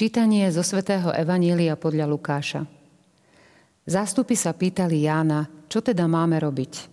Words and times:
Čítanie 0.00 0.48
zo 0.48 0.64
svätého 0.64 1.12
Evanília 1.12 1.76
podľa 1.76 2.08
Lukáša. 2.08 2.64
Zástupy 3.84 4.32
sa 4.32 4.56
pýtali 4.56 5.04
Jána, 5.04 5.44
čo 5.68 5.84
teda 5.84 6.08
máme 6.08 6.40
robiť. 6.40 6.88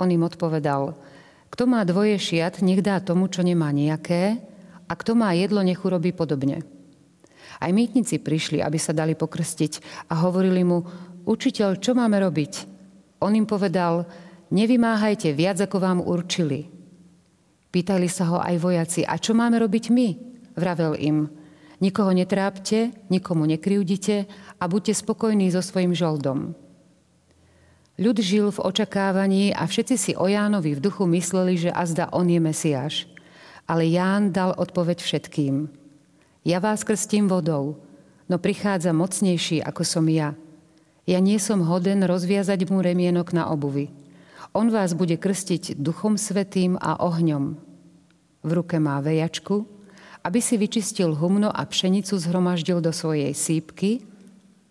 On 0.00 0.08
im 0.08 0.24
odpovedal, 0.24 0.96
kto 1.52 1.68
má 1.68 1.84
dvoje 1.84 2.16
šiat, 2.16 2.64
nech 2.64 2.80
dá 2.80 3.04
tomu, 3.04 3.28
čo 3.28 3.44
nemá 3.44 3.68
nejaké, 3.68 4.40
a 4.88 4.92
kto 4.96 5.12
má 5.12 5.36
jedlo, 5.36 5.60
nech 5.60 5.76
urobí 5.84 6.16
podobne. 6.16 6.64
Aj 7.60 7.68
mýtnici 7.68 8.16
prišli, 8.16 8.64
aby 8.64 8.80
sa 8.80 8.96
dali 8.96 9.12
pokrstiť 9.12 10.08
a 10.08 10.16
hovorili 10.24 10.64
mu, 10.64 10.88
učiteľ, 11.28 11.76
čo 11.84 11.92
máme 11.92 12.16
robiť? 12.16 12.52
On 13.20 13.36
im 13.36 13.44
povedal, 13.44 14.08
nevymáhajte 14.56 15.36
viac, 15.36 15.60
ako 15.60 15.76
vám 15.84 16.00
určili. 16.00 16.64
Pýtali 17.68 18.08
sa 18.08 18.24
ho 18.32 18.40
aj 18.40 18.56
vojaci, 18.56 19.04
a 19.04 19.20
čo 19.20 19.36
máme 19.36 19.60
robiť 19.60 19.92
my? 19.92 20.08
Vravel 20.56 20.96
im, 20.96 21.28
Nikoho 21.76 22.12
netrápte, 22.16 22.96
nikomu 23.12 23.44
nekryudite 23.44 24.24
a 24.56 24.64
buďte 24.64 24.96
spokojní 24.96 25.52
so 25.52 25.60
svojim 25.60 25.92
žoldom. 25.92 26.56
Ľud 27.96 28.16
žil 28.20 28.52
v 28.52 28.60
očakávaní 28.60 29.56
a 29.56 29.64
všetci 29.64 29.96
si 29.96 30.12
o 30.16 30.28
Jánovi 30.28 30.76
v 30.76 30.84
duchu 30.84 31.08
mysleli, 31.08 31.56
že 31.56 31.72
azda 31.72 32.12
on 32.12 32.28
je 32.28 32.40
Mesiáš. 32.40 33.08
Ale 33.68 33.88
Ján 33.88 34.32
dal 34.32 34.52
odpoveď 34.52 35.00
všetkým. 35.00 35.68
Ja 36.44 36.60
vás 36.60 36.84
krstím 36.84 37.26
vodou, 37.26 37.80
no 38.28 38.36
prichádza 38.36 38.92
mocnejší 38.92 39.64
ako 39.64 39.82
som 39.82 40.06
ja. 40.12 40.36
Ja 41.08 41.18
nie 41.20 41.40
som 41.40 41.64
hoden 41.64 42.04
rozviazať 42.04 42.68
mu 42.68 42.84
remienok 42.84 43.32
na 43.36 43.48
obuvi. 43.48 43.92
On 44.56 44.68
vás 44.72 44.96
bude 44.96 45.16
krstiť 45.20 45.76
duchom 45.76 46.16
svetým 46.16 46.80
a 46.80 47.00
ohňom. 47.00 47.58
V 48.46 48.50
ruke 48.54 48.78
má 48.78 49.02
vejačku, 49.02 49.75
aby 50.26 50.42
si 50.42 50.58
vyčistil 50.58 51.14
humno 51.14 51.54
a 51.54 51.62
pšenicu 51.62 52.18
zhromaždil 52.18 52.82
do 52.82 52.90
svojej 52.90 53.30
sípky, 53.30 54.02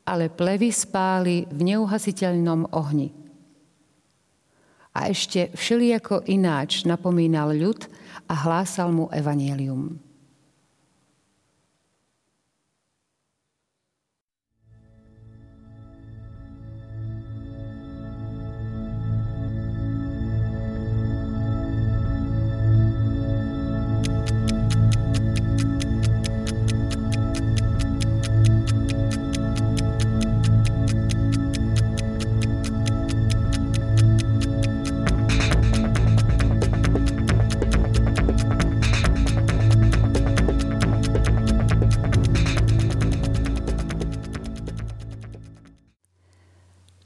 ale 0.04 0.28
plevy 0.28 0.76
spáli 0.76 1.48
v 1.48 1.72
neuhasiteľnom 1.72 2.76
ohni. 2.76 3.16
A 4.96 5.08
ešte 5.08 5.56
všelijako 5.56 6.28
ináč 6.28 6.84
napomínal 6.84 7.56
ľud 7.56 7.88
a 8.28 8.34
hlásal 8.36 8.92
mu 8.92 9.08
evanielium. 9.12 10.05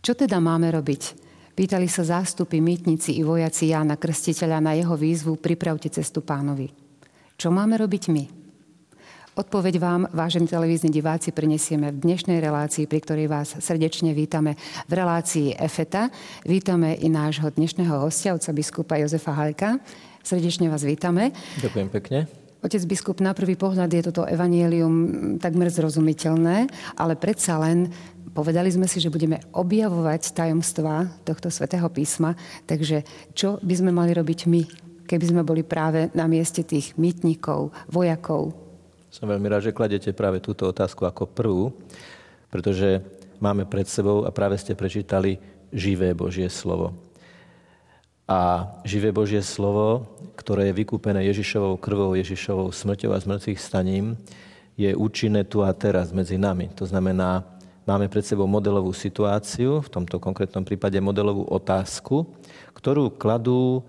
Čo 0.09 0.25
teda 0.25 0.41
máme 0.41 0.73
robiť? 0.73 1.21
Pýtali 1.53 1.85
sa 1.85 2.01
zástupy, 2.01 2.57
mýtnici 2.57 3.13
i 3.13 3.21
vojaci 3.21 3.69
Jána 3.69 3.93
Krstiteľa 3.93 4.57
na 4.57 4.73
jeho 4.73 4.97
výzvu 4.97 5.37
Pripravte 5.37 5.85
cestu 5.85 6.25
pánovi. 6.25 6.65
Čo 7.37 7.53
máme 7.53 7.77
robiť 7.77 8.03
my? 8.09 8.23
Odpoveď 9.37 9.77
vám, 9.77 10.09
vážení 10.09 10.49
televízni 10.49 10.89
diváci, 10.89 11.29
prinesieme 11.29 11.93
v 11.93 12.01
dnešnej 12.01 12.41
relácii, 12.41 12.89
pri 12.89 13.05
ktorej 13.05 13.29
vás 13.29 13.53
srdečne 13.61 14.17
vítame 14.17 14.57
v 14.89 14.97
relácii 14.97 15.53
EFETA. 15.61 16.09
Vítame 16.41 16.97
i 16.97 17.05
nášho 17.05 17.45
dnešného 17.53 18.01
hostia, 18.01 18.33
otca 18.33 18.49
biskupa 18.49 18.97
Jozefa 18.97 19.37
Halka. 19.37 19.77
Srdečne 20.25 20.73
vás 20.73 20.81
vítame. 20.81 21.37
Ďakujem 21.61 21.89
pekne. 21.93 22.25
Otec 22.59 22.83
biskup, 22.83 23.23
na 23.23 23.31
prvý 23.31 23.55
pohľad 23.55 23.87
je 23.87 24.11
toto 24.11 24.27
evanielium 24.27 24.95
takmer 25.39 25.71
zrozumiteľné, 25.71 26.67
ale 26.99 27.15
predsa 27.15 27.55
len 27.55 27.87
Povedali 28.29 28.69
sme 28.69 28.85
si, 28.85 29.01
že 29.01 29.11
budeme 29.11 29.41
objavovať 29.51 30.37
tajomstvá 30.37 31.25
tohto 31.25 31.49
svätého 31.49 31.89
písma, 31.89 32.37
takže 32.69 33.03
čo 33.33 33.57
by 33.59 33.73
sme 33.73 33.91
mali 33.91 34.13
robiť 34.13 34.39
my, 34.45 34.61
keby 35.09 35.25
sme 35.25 35.41
boli 35.41 35.65
práve 35.65 36.13
na 36.13 36.29
mieste 36.29 36.61
tých 36.61 36.93
mýtnikov, 36.95 37.73
vojakov? 37.89 38.53
Som 39.09 39.33
veľmi 39.33 39.49
rád, 39.49 39.65
že 39.65 39.75
kladete 39.75 40.13
práve 40.13 40.37
túto 40.37 40.69
otázku 40.69 41.09
ako 41.09 41.25
prvú, 41.25 41.73
pretože 42.53 43.01
máme 43.41 43.65
pred 43.65 43.89
sebou 43.89 44.21
a 44.21 44.29
práve 44.29 44.61
ste 44.61 44.77
prečítali 44.77 45.41
živé 45.73 46.13
Božie 46.13 46.45
slovo. 46.53 46.93
A 48.29 48.69
živé 48.85 49.09
Božie 49.09 49.41
slovo, 49.41 50.05
ktoré 50.37 50.69
je 50.69 50.77
vykúpené 50.77 51.25
Ježišovou 51.25 51.81
krvou, 51.81 52.13
Ježišovou 52.13 52.69
smrťou 52.69 53.09
a 53.09 53.17
zmrtvých 53.17 53.57
staním, 53.57 54.13
je 54.77 54.93
účinné 54.93 55.49
tu 55.49 55.65
a 55.65 55.73
teraz 55.73 56.13
medzi 56.13 56.37
nami. 56.37 56.69
To 56.77 56.85
znamená, 56.85 57.58
Máme 57.89 58.05
pred 58.05 58.21
sebou 58.21 58.45
modelovú 58.45 58.93
situáciu, 58.93 59.81
v 59.81 59.89
tomto 59.89 60.21
konkrétnom 60.21 60.61
prípade 60.61 61.01
modelovú 61.01 61.49
otázku, 61.49 62.37
ktorú 62.77 63.17
kladú 63.17 63.81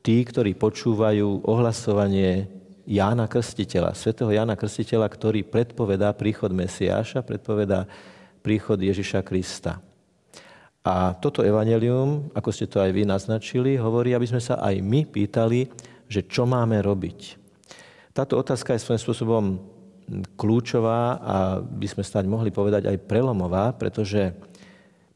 tí, 0.00 0.24
ktorí 0.24 0.56
počúvajú 0.56 1.44
ohlasovanie 1.44 2.48
Jána 2.88 3.28
Krstiteľa, 3.28 3.92
svätého 3.92 4.32
Jána 4.32 4.56
Krstiteľa, 4.56 5.04
ktorý 5.04 5.44
predpovedá 5.44 6.16
príchod 6.16 6.48
Mesiáša, 6.48 7.20
predpovedá 7.20 7.84
príchod 8.40 8.80
Ježiša 8.80 9.20
Krista. 9.20 9.84
A 10.80 11.12
toto 11.12 11.44
evanelium, 11.44 12.32
ako 12.32 12.56
ste 12.56 12.64
to 12.64 12.80
aj 12.80 12.88
vy 12.88 13.04
naznačili, 13.04 13.76
hovorí, 13.76 14.16
aby 14.16 14.32
sme 14.32 14.40
sa 14.40 14.64
aj 14.64 14.80
my 14.80 15.04
pýtali, 15.04 15.68
že 16.08 16.24
čo 16.24 16.48
máme 16.48 16.80
robiť. 16.80 17.36
Táto 18.16 18.40
otázka 18.40 18.72
je 18.72 18.80
svojím 18.80 19.02
spôsobom 19.04 19.44
kľúčová 20.36 21.00
a 21.18 21.36
by 21.62 21.86
sme 21.88 22.04
stať 22.04 22.24
mohli 22.28 22.52
povedať 22.52 22.88
aj 22.88 23.04
prelomová, 23.08 23.72
pretože 23.76 24.34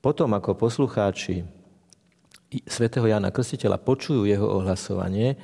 potom, 0.00 0.32
ako 0.32 0.54
poslucháči 0.54 1.42
svätého 2.64 3.04
Jana 3.10 3.34
Krstiteľa 3.34 3.82
počujú 3.82 4.24
jeho 4.24 4.46
ohlasovanie, 4.46 5.34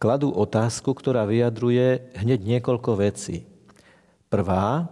kladú 0.00 0.32
otázku, 0.32 0.92
ktorá 0.96 1.28
vyjadruje 1.28 2.16
hneď 2.16 2.40
niekoľko 2.44 2.90
vecí. 3.00 3.44
Prvá, 4.32 4.88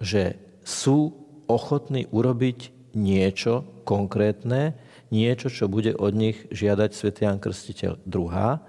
že 0.00 0.40
sú 0.64 1.14
ochotní 1.46 2.08
urobiť 2.08 2.72
niečo 2.96 3.64
konkrétne, 3.84 4.76
niečo, 5.12 5.52
čo 5.52 5.68
bude 5.68 5.92
od 5.92 6.12
nich 6.16 6.48
žiadať 6.48 6.90
svätý 6.96 7.28
Jan 7.28 7.38
Krstiteľ. 7.38 8.00
Druhá, 8.08 8.64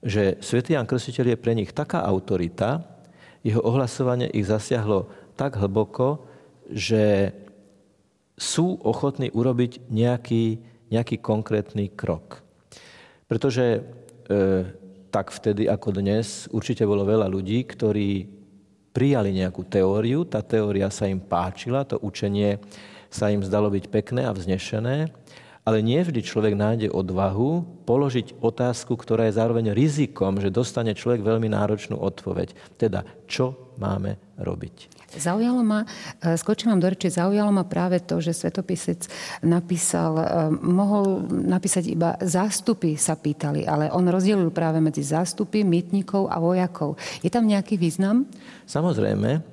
že 0.00 0.40
svätý 0.40 0.74
Jan 0.74 0.88
Krstiteľ 0.88 1.36
je 1.36 1.42
pre 1.42 1.52
nich 1.52 1.70
taká 1.76 2.02
autorita, 2.02 2.88
jeho 3.42 3.62
ohlasovanie 3.62 4.30
ich 4.30 4.46
zasiahlo 4.46 5.10
tak 5.34 5.58
hlboko, 5.58 6.22
že 6.70 7.34
sú 8.38 8.78
ochotní 8.82 9.30
urobiť 9.30 9.86
nejaký, 9.90 10.58
nejaký 10.90 11.16
konkrétny 11.20 11.92
krok. 11.92 12.42
Pretože 13.26 13.64
e, 13.76 13.80
tak 15.12 15.30
vtedy 15.30 15.68
ako 15.68 15.88
dnes 15.92 16.48
určite 16.50 16.88
bolo 16.88 17.04
veľa 17.04 17.28
ľudí, 17.28 17.62
ktorí 17.68 18.24
prijali 18.92 19.32
nejakú 19.32 19.64
teóriu, 19.68 20.24
tá 20.28 20.44
teória 20.44 20.88
sa 20.92 21.08
im 21.08 21.20
páčila, 21.20 21.84
to 21.84 22.00
učenie 22.00 22.60
sa 23.12 23.28
im 23.28 23.44
zdalo 23.44 23.68
byť 23.68 23.84
pekné 23.92 24.24
a 24.24 24.32
vznešené, 24.32 25.12
ale 25.62 25.78
nie 25.78 26.02
vždy 26.02 26.26
človek 26.26 26.58
nájde 26.58 26.88
odvahu 26.90 27.62
položiť 27.86 28.42
otázku, 28.42 28.98
ktorá 28.98 29.30
je 29.30 29.38
zároveň 29.38 29.70
rizikom, 29.70 30.42
že 30.42 30.50
dostane 30.50 30.90
človek 30.90 31.22
veľmi 31.22 31.46
náročnú 31.46 31.94
odpoveď. 32.02 32.54
Teda, 32.74 33.06
čo 33.30 33.74
máme 33.78 34.18
robiť? 34.42 34.90
Zaujalo 35.12 35.60
ma, 35.62 35.84
e, 36.18 36.34
skočím 36.34 36.74
vám 36.74 36.82
do 36.82 36.88
reči, 36.90 37.12
zaujalo 37.12 37.52
ma 37.52 37.62
práve 37.62 38.02
to, 38.02 38.18
že 38.18 38.34
svetopisec 38.34 39.06
napísal, 39.44 40.12
e, 40.18 40.24
mohol 40.66 41.30
napísať 41.30 41.84
iba 41.94 42.18
zástupy 42.18 42.98
sa 42.98 43.14
pýtali, 43.14 43.62
ale 43.62 43.92
on 43.92 44.08
rozdelil 44.08 44.50
práve 44.50 44.82
medzi 44.82 45.04
zástupy, 45.04 45.62
mýtnikov 45.62 46.26
a 46.26 46.42
vojakov. 46.42 46.98
Je 47.22 47.30
tam 47.30 47.46
nejaký 47.46 47.78
význam? 47.78 48.26
Samozrejme. 48.66 49.44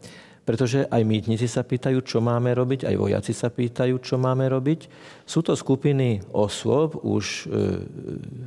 Pretože 0.50 0.90
aj 0.90 1.06
mýtnici 1.06 1.46
sa 1.46 1.62
pýtajú, 1.62 2.02
čo 2.02 2.26
máme 2.26 2.50
robiť, 2.58 2.90
aj 2.90 2.96
vojaci 2.98 3.38
sa 3.38 3.54
pýtajú, 3.54 4.02
čo 4.02 4.18
máme 4.18 4.50
robiť. 4.50 4.90
Sú 5.22 5.46
to 5.46 5.54
skupiny 5.54 6.26
osôb 6.34 6.98
už 7.06 7.46
e, 7.46 7.86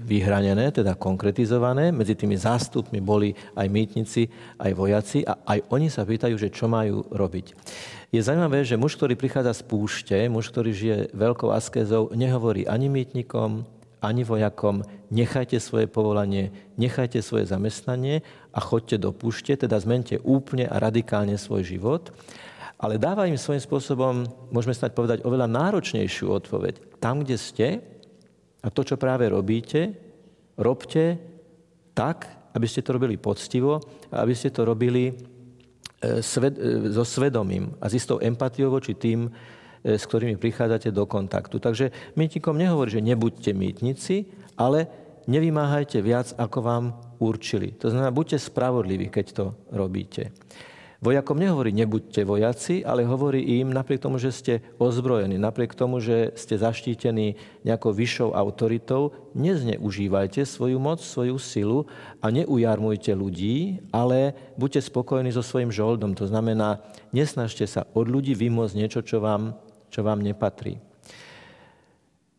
vyhranené, 0.02 0.74
teda 0.74 0.98
konkretizované. 0.98 1.94
Medzi 1.94 2.18
tými 2.18 2.34
zástupmi 2.34 2.98
boli 2.98 3.38
aj 3.54 3.70
mýtnici, 3.70 4.26
aj 4.58 4.72
vojaci 4.74 5.22
a 5.22 5.46
aj 5.46 5.70
oni 5.70 5.86
sa 5.86 6.02
pýtajú, 6.02 6.34
že 6.34 6.50
čo 6.50 6.66
majú 6.66 7.06
robiť. 7.06 7.54
Je 8.10 8.18
zaujímavé, 8.18 8.66
že 8.66 8.74
muž, 8.74 8.98
ktorý 8.98 9.14
prichádza 9.14 9.54
z 9.54 9.62
púšte, 9.62 10.18
muž, 10.26 10.50
ktorý 10.50 10.74
žije 10.74 10.98
veľkou 11.14 11.54
askézou, 11.54 12.10
nehovorí 12.18 12.66
ani 12.66 12.90
mýtnikom, 12.90 13.62
ani 14.02 14.26
vojakom, 14.26 14.82
nechajte 15.14 15.62
svoje 15.62 15.86
povolanie, 15.86 16.50
nechajte 16.74 17.22
svoje 17.22 17.46
zamestnanie 17.46 18.26
a 18.50 18.58
choďte 18.58 18.98
do 18.98 19.14
púšte, 19.14 19.54
teda 19.54 19.78
zmente 19.78 20.18
úplne 20.26 20.66
a 20.66 20.82
radikálne 20.82 21.38
svoj 21.38 21.62
život. 21.62 22.10
Ale 22.82 22.98
dáva 22.98 23.30
im 23.30 23.38
svojím 23.38 23.62
spôsobom, 23.62 24.26
môžeme 24.50 24.74
snať 24.74 24.90
povedať, 24.90 25.18
oveľa 25.22 25.46
náročnejšiu 25.46 26.34
odpoveď. 26.34 26.98
Tam, 26.98 27.22
kde 27.22 27.38
ste 27.38 27.66
a 28.58 28.68
to, 28.74 28.82
čo 28.82 28.98
práve 28.98 29.30
robíte, 29.30 29.94
robte 30.58 31.14
tak, 31.94 32.26
aby 32.58 32.66
ste 32.66 32.82
to 32.82 32.98
robili 32.98 33.14
poctivo 33.14 33.78
a 34.10 34.26
aby 34.26 34.34
ste 34.34 34.50
to 34.50 34.66
robili 34.66 35.14
e, 35.14 35.14
so 36.90 37.04
svedomím 37.06 37.70
a 37.78 37.86
s 37.86 38.02
istou 38.02 38.18
empatiou 38.18 38.74
voči 38.74 38.98
tým, 38.98 39.30
E, 39.30 39.61
s 39.82 40.02
ktorými 40.06 40.38
prichádzate 40.38 40.94
do 40.94 41.04
kontaktu. 41.04 41.58
Takže 41.58 41.90
mýtnikom 42.14 42.54
nehovorí, 42.54 42.90
že 42.94 43.02
nebuďte 43.02 43.52
mýtnici, 43.52 44.30
ale 44.54 44.86
nevymáhajte 45.26 46.02
viac, 46.02 46.34
ako 46.38 46.58
vám 46.62 46.84
určili. 47.18 47.74
To 47.82 47.90
znamená, 47.90 48.10
buďte 48.14 48.38
spravodliví, 48.42 49.10
keď 49.10 49.26
to 49.34 49.44
robíte. 49.70 50.34
Vojakom 51.02 51.34
nehovorí, 51.34 51.74
nebuďte 51.74 52.22
vojaci, 52.22 52.86
ale 52.86 53.02
hovorí 53.02 53.58
im, 53.58 53.74
napriek 53.74 53.98
tomu, 53.98 54.22
že 54.22 54.30
ste 54.30 54.54
ozbrojení, 54.78 55.34
napriek 55.34 55.74
tomu, 55.74 55.98
že 55.98 56.30
ste 56.38 56.54
zaštítení 56.54 57.34
nejakou 57.66 57.90
vyššou 57.90 58.30
autoritou, 58.38 59.10
nezneužívajte 59.34 60.46
svoju 60.46 60.78
moc, 60.78 61.02
svoju 61.02 61.42
silu 61.42 61.90
a 62.22 62.30
neujarmujte 62.30 63.18
ľudí, 63.18 63.82
ale 63.90 64.38
buďte 64.54 64.86
spokojní 64.86 65.34
so 65.34 65.42
svojím 65.42 65.74
žoldom. 65.74 66.14
To 66.14 66.30
znamená, 66.30 66.78
nesnažte 67.10 67.66
sa 67.66 67.82
od 67.98 68.06
ľudí 68.06 68.38
vymôcť 68.38 68.78
niečo, 68.78 69.02
čo 69.02 69.18
vám 69.18 69.58
čo 69.92 70.00
vám 70.00 70.24
nepatrí. 70.24 70.80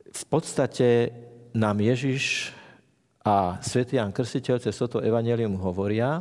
V 0.09 0.23
podstate 0.25 1.13
nám 1.53 1.77
Ježiš 1.77 2.49
a 3.21 3.61
svätý 3.61 4.01
Jan 4.01 4.09
Krstiteľ 4.09 4.57
cez 4.57 4.73
toto 4.73 4.99
evanelium 4.99 5.55
hovoria, 5.61 6.19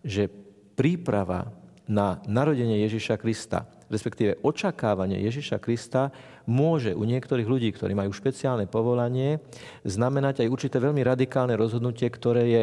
že 0.00 0.26
príprava 0.72 1.52
na 1.84 2.24
narodenie 2.24 2.80
Ježiša 2.88 3.20
Krista, 3.20 3.68
respektíve 3.92 4.40
očakávanie 4.40 5.20
Ježiša 5.20 5.60
Krista, 5.60 6.08
môže 6.48 6.96
u 6.96 7.04
niektorých 7.04 7.44
ľudí, 7.44 7.68
ktorí 7.76 7.92
majú 7.92 8.10
špeciálne 8.16 8.64
povolanie, 8.64 9.42
znamenať 9.84 10.46
aj 10.46 10.52
určité 10.52 10.76
veľmi 10.80 11.04
radikálne 11.04 11.52
rozhodnutie, 11.54 12.08
ktoré 12.08 12.44
je 12.48 12.62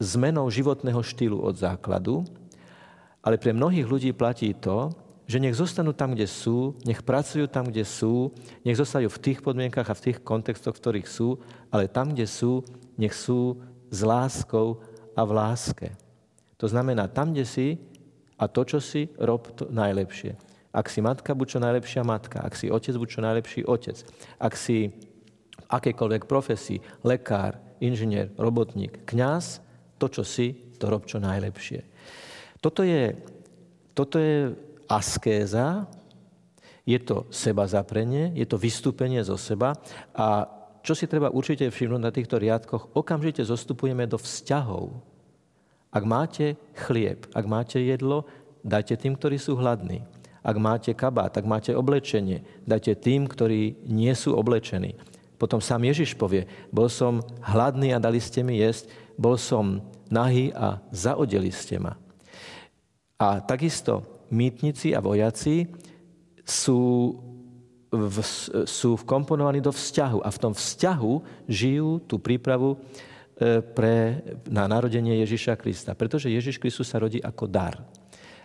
zmenou 0.00 0.48
životného 0.48 1.02
štýlu 1.02 1.38
od 1.38 1.54
základu, 1.54 2.24
ale 3.20 3.36
pre 3.36 3.52
mnohých 3.54 3.86
ľudí 3.86 4.10
platí 4.16 4.54
to, 4.56 4.90
že 5.24 5.40
nech 5.40 5.56
zostanú 5.56 5.96
tam, 5.96 6.12
kde 6.12 6.28
sú, 6.28 6.76
nech 6.84 7.00
pracujú 7.00 7.48
tam, 7.48 7.68
kde 7.68 7.84
sú, 7.88 8.32
nech 8.60 8.76
zostajú 8.76 9.08
v 9.08 9.22
tých 9.24 9.38
podmienkach 9.40 9.88
a 9.88 9.96
v 9.96 10.10
tých 10.10 10.18
kontextoch, 10.20 10.76
v 10.76 10.80
ktorých 10.80 11.08
sú, 11.08 11.40
ale 11.72 11.88
tam, 11.88 12.12
kde 12.12 12.28
sú, 12.28 12.60
nech 13.00 13.16
sú 13.16 13.56
s 13.88 14.00
láskou 14.04 14.84
a 15.16 15.22
v 15.24 15.32
láske. 15.32 15.88
To 16.60 16.68
znamená, 16.68 17.08
tam, 17.08 17.32
kde 17.32 17.48
si 17.48 17.66
a 18.36 18.44
to, 18.50 18.68
čo 18.68 18.78
si, 18.84 19.08
rob 19.16 19.48
to 19.56 19.70
najlepšie. 19.72 20.36
Ak 20.74 20.90
si 20.90 20.98
matka, 20.98 21.38
buď 21.38 21.46
čo 21.56 21.58
najlepšia 21.62 22.02
matka. 22.02 22.42
Ak 22.42 22.58
si 22.58 22.66
otec, 22.66 22.94
buď 22.98 23.08
čo 23.08 23.20
najlepší 23.22 23.60
otec. 23.62 23.96
Ak 24.42 24.58
si 24.58 24.90
v 24.90 25.66
akejkoľvek 25.70 26.26
profesii, 26.26 26.82
lekár, 27.06 27.62
inžinier, 27.78 28.34
robotník, 28.34 29.06
kňaz, 29.06 29.62
to, 30.02 30.10
čo 30.10 30.26
si, 30.26 30.74
to 30.76 30.90
rob 30.90 31.06
čo 31.06 31.22
najlepšie. 31.22 31.86
Toto 32.58 32.82
je, 32.82 33.14
toto 33.94 34.18
je 34.18 34.50
askéza, 34.88 35.86
je 36.84 37.00
to 37.00 37.24
seba 37.32 37.64
zaprenie, 37.64 38.32
je 38.36 38.44
to 38.44 38.60
vystúpenie 38.60 39.24
zo 39.24 39.40
seba 39.40 39.72
a 40.12 40.44
čo 40.84 40.92
si 40.92 41.08
treba 41.08 41.32
určite 41.32 41.64
všimnúť 41.72 42.02
na 42.02 42.12
týchto 42.12 42.36
riadkoch, 42.36 42.92
okamžite 42.92 43.40
zostupujeme 43.40 44.04
do 44.04 44.20
vzťahov. 44.20 44.92
Ak 45.88 46.04
máte 46.04 46.60
chlieb, 46.76 47.24
ak 47.32 47.44
máte 47.48 47.80
jedlo, 47.80 48.28
dajte 48.60 49.00
tým, 49.00 49.16
ktorí 49.16 49.40
sú 49.40 49.56
hladní. 49.56 50.04
Ak 50.44 50.60
máte 50.60 50.92
kabát, 50.92 51.32
ak 51.32 51.48
máte 51.48 51.72
oblečenie, 51.72 52.44
dajte 52.68 53.00
tým, 53.00 53.24
ktorí 53.24 53.88
nie 53.88 54.12
sú 54.12 54.36
oblečení. 54.36 54.92
Potom 55.40 55.64
sám 55.64 55.88
Ježiš 55.88 56.20
povie, 56.20 56.44
bol 56.68 56.92
som 56.92 57.24
hladný 57.40 57.96
a 57.96 58.02
dali 58.02 58.20
ste 58.20 58.44
mi 58.44 58.60
jesť, 58.60 58.92
bol 59.16 59.40
som 59.40 59.80
nahý 60.12 60.52
a 60.52 60.84
zaodeli 60.92 61.48
ste 61.48 61.80
ma. 61.80 61.96
A 63.16 63.40
takisto 63.40 64.13
mýtnici 64.30 64.96
a 64.96 65.00
vojaci 65.00 65.68
sú, 66.44 67.12
v, 67.88 68.16
sú 68.68 68.90
vkomponovaní 69.00 69.64
do 69.64 69.72
vzťahu 69.72 70.20
a 70.20 70.28
v 70.28 70.40
tom 70.40 70.52
vzťahu 70.52 71.12
žijú 71.48 72.04
tú 72.04 72.20
prípravu 72.20 72.76
e, 72.76 72.78
pre, 73.64 74.20
na 74.46 74.68
narodenie 74.68 75.24
Ježiša 75.24 75.56
Krista. 75.56 75.96
Pretože 75.96 76.28
Ježiš 76.28 76.60
Kristus 76.60 76.92
sa 76.92 77.00
rodí 77.00 77.18
ako 77.18 77.44
dar. 77.48 77.80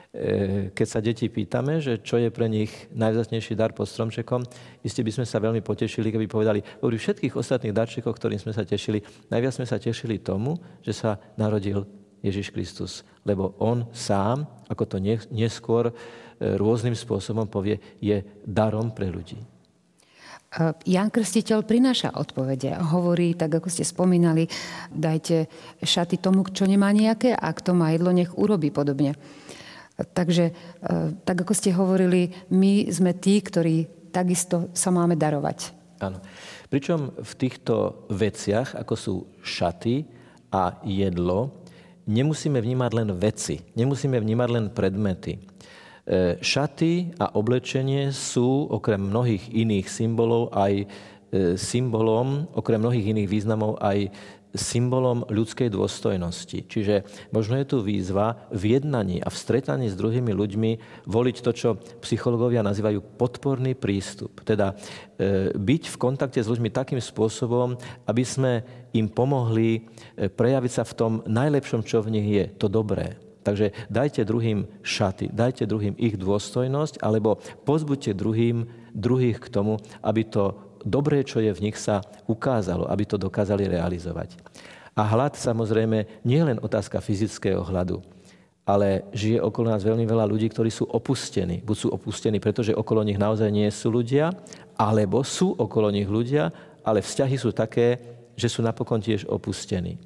E, 0.10 0.74
keď 0.74 0.88
sa 0.88 1.04
deti 1.04 1.30
pýtame, 1.30 1.78
že 1.84 2.02
čo 2.02 2.18
je 2.18 2.34
pre 2.34 2.50
nich 2.50 2.72
najvzácnejší 2.96 3.54
dar 3.54 3.76
pod 3.76 3.86
stromčekom, 3.86 4.42
iste 4.82 5.04
by 5.04 5.12
sme 5.14 5.26
sa 5.28 5.38
veľmi 5.38 5.62
potešili, 5.62 6.10
keby 6.10 6.26
povedali, 6.26 6.64
pri 6.64 6.98
všetkých 6.98 7.38
ostatných 7.38 7.76
darčekoch, 7.76 8.16
ktorým 8.16 8.42
sme 8.42 8.56
sa 8.56 8.66
tešili, 8.66 9.04
najviac 9.30 9.54
sme 9.54 9.68
sa 9.70 9.78
tešili 9.78 10.18
tomu, 10.18 10.58
že 10.82 10.96
sa 10.96 11.22
narodil 11.38 11.99
Ježiš 12.24 12.52
Kristus. 12.52 12.92
Lebo 13.24 13.56
on 13.60 13.88
sám, 13.92 14.48
ako 14.68 14.84
to 14.86 14.98
neskôr 15.32 15.90
e, 15.90 15.94
rôznym 16.56 16.96
spôsobom 16.96 17.48
povie, 17.48 17.80
je 18.00 18.24
darom 18.44 18.92
pre 18.92 19.08
ľudí. 19.12 19.40
Jan 20.82 21.14
Krstiteľ 21.14 21.62
prináša 21.62 22.10
odpovede. 22.18 22.74
Hovorí, 22.74 23.38
tak 23.38 23.62
ako 23.62 23.70
ste 23.70 23.86
spomínali, 23.86 24.50
dajte 24.90 25.46
šaty 25.78 26.18
tomu, 26.18 26.42
čo 26.50 26.66
nemá 26.66 26.90
nejaké 26.90 27.38
a 27.38 27.54
kto 27.54 27.78
má 27.78 27.94
jedlo, 27.94 28.10
nech 28.10 28.34
urobí 28.34 28.74
podobne. 28.74 29.14
Takže, 30.00 30.46
e, 30.50 30.54
tak 31.22 31.46
ako 31.46 31.54
ste 31.54 31.76
hovorili, 31.76 32.34
my 32.50 32.90
sme 32.90 33.14
tí, 33.14 33.38
ktorí 33.46 34.10
takisto 34.10 34.74
sa 34.74 34.90
máme 34.90 35.14
darovať. 35.14 35.78
Áno. 36.02 36.18
Pričom 36.72 37.14
v 37.14 37.34
týchto 37.36 38.08
veciach, 38.10 38.74
ako 38.74 38.94
sú 38.96 39.16
šaty 39.46 40.08
a 40.50 40.82
jedlo, 40.82 41.59
nemusíme 42.10 42.58
vnímať 42.58 42.92
len 42.98 43.10
veci, 43.14 43.62
nemusíme 43.78 44.18
vnímať 44.18 44.50
len 44.50 44.66
predmety. 44.74 45.38
E, 45.38 46.42
šaty 46.42 47.22
a 47.22 47.38
oblečenie 47.38 48.10
sú 48.10 48.66
okrem 48.66 48.98
mnohých 48.98 49.46
iných 49.54 49.86
symbolov 49.86 50.50
aj 50.58 50.90
symbolom, 51.56 52.50
okrem 52.58 52.82
mnohých 52.82 53.14
iných 53.14 53.30
významov 53.30 53.78
aj 53.78 54.10
symbolom 54.54 55.30
ľudskej 55.30 55.70
dôstojnosti. 55.70 56.66
Čiže 56.66 57.06
možno 57.30 57.62
je 57.62 57.70
tu 57.70 57.78
výzva 57.86 58.50
v 58.50 58.78
jednaní 58.78 59.22
a 59.22 59.30
v 59.30 59.38
stretaní 59.38 59.94
s 59.94 60.00
druhými 60.00 60.34
ľuďmi 60.34 60.72
voliť 61.06 61.38
to, 61.46 61.52
čo 61.54 61.70
psychológovia 62.02 62.66
nazývajú 62.66 63.18
podporný 63.18 63.78
prístup. 63.78 64.42
Teda 64.42 64.74
e, 64.74 65.54
byť 65.54 65.84
v 65.94 66.00
kontakte 66.02 66.42
s 66.42 66.50
ľuďmi 66.50 66.74
takým 66.74 66.98
spôsobom, 66.98 67.78
aby 68.10 68.24
sme 68.26 68.66
im 68.98 69.06
pomohli 69.06 69.86
e, 70.18 70.30
prejaviť 70.34 70.72
sa 70.74 70.84
v 70.86 70.98
tom 70.98 71.14
najlepšom, 71.30 71.86
čo 71.86 72.02
v 72.02 72.18
nich 72.18 72.28
je, 72.34 72.46
to 72.58 72.66
dobré. 72.66 73.22
Takže 73.46 73.72
dajte 73.88 74.28
druhým 74.28 74.68
šaty, 74.84 75.32
dajte 75.32 75.64
druhým 75.70 75.96
ich 75.96 76.20
dôstojnosť, 76.20 77.00
alebo 77.00 77.40
pozbuďte 77.64 78.18
druhým, 78.18 78.68
druhých 78.92 79.40
k 79.40 79.48
tomu, 79.48 79.80
aby 80.04 80.28
to 80.28 80.69
dobré, 80.84 81.24
čo 81.24 81.40
je 81.40 81.52
v 81.52 81.64
nich, 81.70 81.78
sa 81.80 82.04
ukázalo, 82.30 82.88
aby 82.88 83.04
to 83.06 83.18
dokázali 83.18 83.68
realizovať. 83.68 84.36
A 84.96 85.06
hlad 85.08 85.40
samozrejme 85.40 86.28
nie 86.28 86.38
je 86.40 86.48
len 86.52 86.60
otázka 86.60 87.00
fyzického 87.00 87.64
hladu, 87.64 88.04
ale 88.68 89.08
žije 89.16 89.40
okolo 89.40 89.72
nás 89.72 89.82
veľmi 89.82 90.04
veľa 90.04 90.28
ľudí, 90.28 90.52
ktorí 90.52 90.70
sú 90.70 90.86
opustení. 90.92 91.64
Buď 91.64 91.78
sú 91.78 91.88
opustení, 91.90 92.38
pretože 92.38 92.76
okolo 92.76 93.02
nich 93.08 93.18
naozaj 93.18 93.50
nie 93.50 93.70
sú 93.72 93.90
ľudia, 93.90 94.36
alebo 94.76 95.24
sú 95.24 95.56
okolo 95.56 95.90
nich 95.90 96.06
ľudia, 96.06 96.52
ale 96.84 97.00
vzťahy 97.00 97.36
sú 97.40 97.50
také, 97.56 98.00
že 98.36 98.52
sú 98.52 98.64
napokon 98.64 99.00
tiež 99.00 99.28
opustení. 99.28 100.00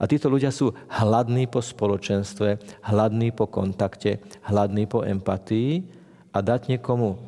A 0.00 0.08
títo 0.08 0.32
ľudia 0.32 0.48
sú 0.48 0.72
hladní 0.88 1.44
po 1.44 1.60
spoločenstve, 1.60 2.56
hladní 2.88 3.36
po 3.36 3.44
kontakte, 3.44 4.16
hladní 4.48 4.88
po 4.88 5.04
empatii 5.04 5.84
a 6.32 6.40
dať 6.40 6.72
niekomu 6.72 7.20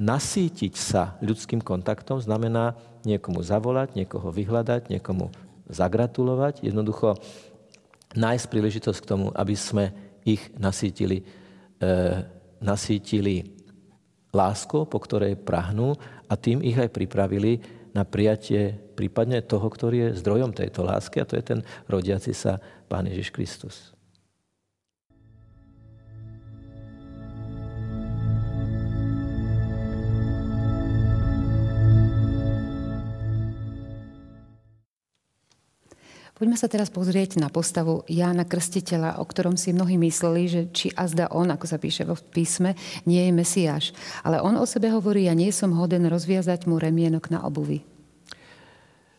nasítiť 0.00 0.74
sa 0.80 1.20
ľudským 1.20 1.60
kontaktom 1.60 2.24
znamená 2.24 2.72
niekomu 3.04 3.44
zavolať, 3.44 3.92
niekoho 3.92 4.32
vyhľadať, 4.32 4.88
niekomu 4.88 5.28
zagratulovať, 5.68 6.64
jednoducho 6.64 7.20
nájsť 8.16 8.46
príležitosť 8.48 8.98
k 9.04 9.10
tomu, 9.12 9.28
aby 9.36 9.54
sme 9.54 9.92
ich 10.24 10.40
nasítili, 10.56 11.22
e, 11.78 11.94
nasítili 12.64 13.60
láskou, 14.32 14.88
po 14.88 14.98
ktorej 14.98 15.36
prahnú 15.36 15.94
a 16.26 16.34
tým 16.34 16.64
ich 16.64 16.80
aj 16.80 16.90
pripravili 16.90 17.60
na 17.92 18.06
prijatie 18.06 18.78
prípadne 18.94 19.42
toho, 19.42 19.66
ktorý 19.66 20.10
je 20.10 20.18
zdrojom 20.22 20.54
tejto 20.54 20.86
lásky 20.86 21.20
a 21.20 21.28
to 21.28 21.36
je 21.36 21.44
ten 21.44 21.60
rodiaci 21.90 22.32
sa 22.32 22.62
Pán 22.86 23.06
Ježiš 23.10 23.34
Kristus. 23.34 23.99
Poďme 36.40 36.56
sa 36.56 36.72
teraz 36.72 36.88
pozrieť 36.88 37.36
na 37.36 37.52
postavu 37.52 38.00
Jána 38.08 38.48
Krstiteľa, 38.48 39.20
o 39.20 39.28
ktorom 39.28 39.60
si 39.60 39.76
mnohí 39.76 40.00
mysleli, 40.00 40.48
že 40.48 40.62
či 40.72 40.88
azda 40.96 41.28
on, 41.36 41.52
ako 41.52 41.68
sa 41.68 41.76
píše 41.76 42.08
vo 42.08 42.16
písme, 42.16 42.80
nie 43.04 43.28
je 43.28 43.32
Mesiáš. 43.36 43.92
Ale 44.24 44.40
on 44.40 44.56
o 44.56 44.64
sebe 44.64 44.88
hovorí, 44.88 45.28
ja 45.28 45.36
nie 45.36 45.52
som 45.52 45.76
hoden 45.76 46.08
rozviazať 46.08 46.64
mu 46.64 46.80
remienok 46.80 47.28
na 47.28 47.44
obuvi. 47.44 47.84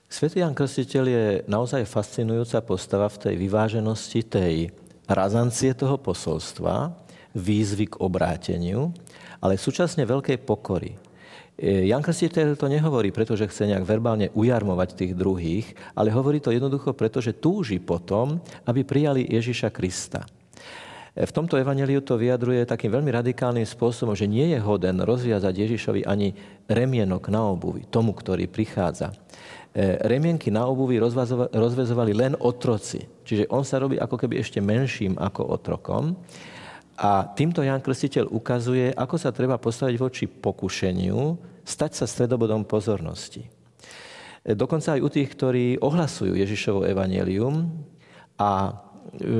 Svetý 0.10 0.42
Jan 0.42 0.58
Krstiteľ 0.58 1.06
je 1.06 1.26
naozaj 1.46 1.86
fascinujúca 1.86 2.58
postava 2.66 3.06
v 3.06 3.30
tej 3.30 3.36
vyváženosti 3.38 4.26
tej 4.26 4.74
razancie 5.06 5.78
toho 5.78 6.02
posolstva, 6.02 6.90
výzvy 7.38 7.86
k 7.86 8.02
obráteniu, 8.02 8.98
ale 9.46 9.62
súčasne 9.62 10.10
veľkej 10.10 10.42
pokory. 10.42 10.98
E, 11.62 11.86
Jan 11.86 12.02
Krstiteľ 12.02 12.58
to 12.58 12.66
nehovorí, 12.66 13.14
pretože 13.14 13.46
chce 13.46 13.70
nejak 13.70 13.86
verbálne 13.86 14.34
ujarmovať 14.34 14.98
tých 14.98 15.14
druhých, 15.14 15.78
ale 15.94 16.10
hovorí 16.10 16.42
to 16.42 16.50
jednoducho, 16.50 16.98
pretože 16.98 17.38
túži 17.38 17.78
potom, 17.78 18.42
aby 18.66 18.82
prijali 18.82 19.30
Ježiša 19.30 19.70
Krista. 19.70 20.26
E, 21.14 21.22
v 21.22 21.30
tomto 21.30 21.62
evaneliu 21.62 22.02
to 22.02 22.18
vyjadruje 22.18 22.66
takým 22.66 22.90
veľmi 22.90 23.14
radikálnym 23.14 23.68
spôsobom, 23.70 24.18
že 24.18 24.26
nie 24.26 24.50
je 24.50 24.58
hoden 24.58 25.06
rozviazať 25.06 25.54
Ježišovi 25.54 26.02
ani 26.10 26.34
remienok 26.66 27.30
na 27.30 27.46
obuvi, 27.46 27.86
tomu, 27.86 28.18
ktorý 28.18 28.50
prichádza. 28.50 29.14
E, 29.70 30.02
remienky 30.02 30.50
na 30.50 30.66
obuvi 30.66 30.98
rozvezovali 31.54 32.12
len 32.18 32.34
otroci. 32.42 33.06
Čiže 33.22 33.54
on 33.54 33.62
sa 33.62 33.78
robí 33.78 34.02
ako 34.02 34.18
keby 34.18 34.42
ešte 34.42 34.58
menším 34.58 35.14
ako 35.14 35.46
otrokom. 35.62 36.18
A 37.02 37.26
týmto 37.34 37.66
Jan 37.66 37.82
Krstiteľ 37.82 38.30
ukazuje, 38.30 38.94
ako 38.94 39.18
sa 39.18 39.34
treba 39.34 39.58
postaviť 39.58 39.96
voči 39.98 40.30
pokušeniu, 40.30 41.18
stať 41.66 41.98
sa 41.98 42.06
stredobodom 42.06 42.62
pozornosti. 42.62 43.50
Dokonca 44.46 44.98
aj 44.98 45.02
u 45.02 45.10
tých, 45.10 45.30
ktorí 45.34 45.66
ohlasujú 45.82 46.38
Ježišovo 46.38 46.86
evanelium 46.86 47.74
a 48.38 48.78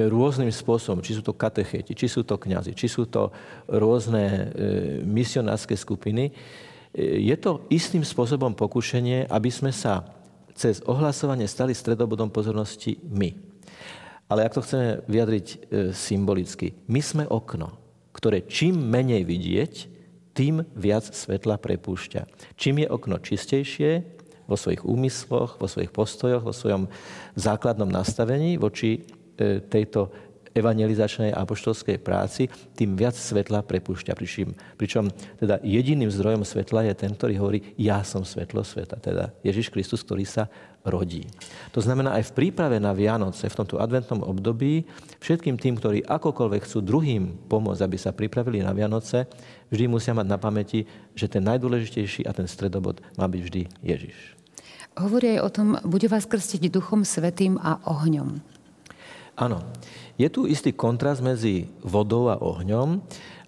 rôznym 0.10 0.50
spôsobom, 0.50 1.06
či 1.06 1.18
sú 1.18 1.22
to 1.22 1.38
katecheti, 1.38 1.94
či 1.94 2.10
sú 2.10 2.26
to 2.26 2.42
kňazi, 2.42 2.74
či 2.74 2.90
sú 2.90 3.06
to 3.06 3.30
rôzne 3.70 4.26
e, 4.26 4.44
misionárske 5.06 5.78
skupiny, 5.78 6.30
e, 6.30 6.34
je 7.30 7.36
to 7.38 7.66
istým 7.70 8.02
spôsobom 8.02 8.58
pokušenie, 8.58 9.30
aby 9.30 9.50
sme 9.54 9.70
sa 9.70 10.06
cez 10.58 10.82
ohlasovanie 10.86 11.46
stali 11.46 11.78
stredobodom 11.78 12.34
pozornosti 12.34 13.00
my. 13.06 13.51
Ale 14.32 14.48
ak 14.48 14.56
to 14.56 14.64
chceme 14.64 15.04
vyjadriť 15.12 15.48
symbolicky, 15.92 16.72
my 16.88 17.04
sme 17.04 17.24
okno, 17.28 17.76
ktoré 18.16 18.48
čím 18.48 18.80
menej 18.80 19.28
vidieť, 19.28 19.74
tým 20.32 20.64
viac 20.72 21.04
svetla 21.12 21.60
prepúšťa. 21.60 22.56
Čím 22.56 22.84
je 22.84 22.88
okno 22.88 23.20
čistejšie 23.20 24.08
vo 24.48 24.56
svojich 24.56 24.88
úmysloch, 24.88 25.60
vo 25.60 25.68
svojich 25.68 25.92
postojoch, 25.92 26.48
vo 26.48 26.56
svojom 26.56 26.88
základnom 27.36 27.92
nastavení 27.92 28.56
voči 28.56 29.04
e, 29.36 29.60
tejto 29.60 30.12
evangelizačnej 30.52 31.32
a 31.32 31.48
práci, 32.04 32.52
tým 32.76 33.00
viac 33.00 33.16
svetla 33.16 33.64
prepúšťa. 33.64 34.12
Pričom, 34.16 34.52
pričom 34.76 35.08
teda 35.40 35.64
jediným 35.64 36.12
zdrojom 36.12 36.44
svetla 36.44 36.92
je 36.92 36.94
ten, 36.96 37.12
ktorý 37.16 37.40
hovorí, 37.40 37.60
ja 37.80 38.04
som 38.04 38.28
svetlo 38.28 38.64
sveta, 38.68 39.00
teda 39.00 39.32
Ježiš 39.48 39.72
Kristus, 39.72 40.04
ktorý 40.04 40.28
sa 40.28 40.52
rodí. 40.86 41.30
To 41.72 41.80
znamená, 41.82 42.18
aj 42.18 42.32
v 42.32 42.36
príprave 42.36 42.78
na 42.82 42.94
Vianoce, 42.96 43.48
v 43.48 43.58
tomto 43.62 43.78
adventnom 43.78 44.26
období, 44.26 44.86
všetkým 45.22 45.62
tým, 45.62 45.78
ktorí 45.78 46.02
akokoľvek 46.06 46.62
chcú 46.66 46.80
druhým 46.82 47.38
pomôcť, 47.46 47.82
aby 47.86 47.98
sa 47.98 48.16
pripravili 48.16 48.66
na 48.66 48.74
Vianoce, 48.74 49.30
vždy 49.70 49.86
musia 49.86 50.18
mať 50.18 50.28
na 50.28 50.38
pamäti, 50.42 50.90
že 51.14 51.30
ten 51.30 51.46
najdôležitejší 51.46 52.26
a 52.26 52.32
ten 52.34 52.50
stredobod 52.50 53.00
má 53.16 53.30
byť 53.30 53.42
vždy 53.42 53.62
Ježiš. 53.86 54.18
Hovorí 54.98 55.40
aj 55.40 55.42
o 55.46 55.50
tom, 55.54 55.68
bude 55.88 56.12
vás 56.12 56.28
krstiť 56.28 56.68
duchom 56.68 57.08
svetým 57.08 57.56
a 57.62 57.80
ohňom. 57.88 58.44
Áno. 59.40 59.64
Je 60.20 60.30
tu 60.30 60.46
istý 60.46 60.70
kontrast 60.76 61.24
medzi 61.24 61.72
vodou 61.82 62.30
a 62.30 62.38
ohňom, 62.38 63.02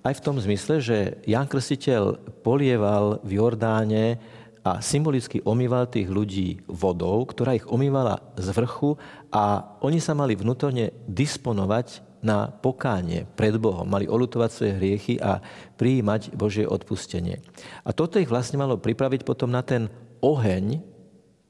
aj 0.04 0.20
v 0.20 0.24
tom 0.26 0.36
zmysle, 0.36 0.84
že 0.84 0.98
Jan 1.24 1.48
Krstiteľ 1.48 2.20
polieval 2.44 3.24
v 3.24 3.40
Jordáne 3.40 4.20
a 4.64 4.80
symbolicky 4.80 5.44
omýval 5.44 5.92
tých 5.92 6.08
ľudí 6.08 6.64
vodou, 6.72 7.28
ktorá 7.28 7.60
ich 7.60 7.68
omývala 7.68 8.24
z 8.40 8.48
vrchu 8.56 8.96
a 9.28 9.76
oni 9.84 10.00
sa 10.00 10.16
mali 10.16 10.40
vnútorne 10.40 10.96
disponovať 11.04 12.00
na 12.24 12.48
pokánie 12.48 13.28
pred 13.36 13.60
Bohom. 13.60 13.84
Mali 13.84 14.08
olutovať 14.08 14.50
svoje 14.50 14.74
hriechy 14.80 15.14
a 15.20 15.44
prijímať 15.76 16.32
Božie 16.40 16.64
odpustenie. 16.64 17.44
A 17.84 17.92
toto 17.92 18.16
ich 18.24 18.32
vlastne 18.32 18.56
malo 18.56 18.80
pripraviť 18.80 19.28
potom 19.28 19.52
na 19.52 19.60
ten 19.60 19.92
oheň, 20.24 20.80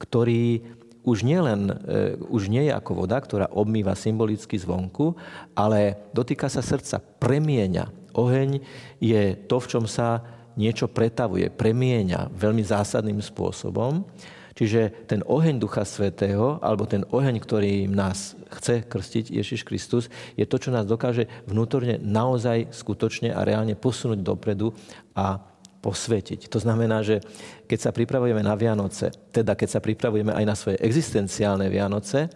ktorý 0.02 0.66
už 1.06 1.22
nie, 1.22 1.38
len, 1.38 1.70
e, 1.70 2.18
už 2.18 2.50
nie 2.50 2.66
je 2.66 2.74
ako 2.74 3.06
voda, 3.06 3.22
ktorá 3.22 3.52
obmýva 3.54 3.94
symbolicky 3.94 4.58
zvonku, 4.58 5.14
ale 5.54 6.10
dotýka 6.16 6.50
sa 6.50 6.66
srdca, 6.66 6.98
premieňa. 7.22 8.18
Oheň 8.18 8.64
je 8.98 9.38
to, 9.46 9.62
v 9.62 9.70
čom 9.70 9.86
sa 9.86 10.26
niečo 10.56 10.90
pretavuje, 10.90 11.50
premieňa 11.50 12.34
veľmi 12.34 12.64
zásadným 12.64 13.20
spôsobom. 13.22 14.06
Čiže 14.54 15.10
ten 15.10 15.26
oheň 15.26 15.58
Ducha 15.58 15.82
Svetého, 15.82 16.62
alebo 16.62 16.86
ten 16.86 17.02
oheň, 17.10 17.42
ktorý 17.42 17.90
nás 17.90 18.38
chce 18.62 18.86
krstiť 18.86 19.34
Ježiš 19.34 19.66
Kristus, 19.66 20.14
je 20.38 20.46
to, 20.46 20.62
čo 20.62 20.70
nás 20.70 20.86
dokáže 20.86 21.26
vnútorne 21.50 21.98
naozaj 21.98 22.70
skutočne 22.70 23.34
a 23.34 23.42
reálne 23.42 23.74
posunúť 23.74 24.22
dopredu 24.22 24.70
a 25.18 25.42
posvetiť. 25.84 26.48
To 26.54 26.62
znamená, 26.62 27.02
že 27.02 27.20
keď 27.66 27.80
sa 27.90 27.92
pripravujeme 27.92 28.40
na 28.40 28.54
Vianoce, 28.54 29.12
teda 29.34 29.58
keď 29.58 29.68
sa 29.68 29.80
pripravujeme 29.84 30.32
aj 30.32 30.46
na 30.46 30.56
svoje 30.56 30.78
existenciálne 30.80 31.68
Vianoce, 31.68 32.30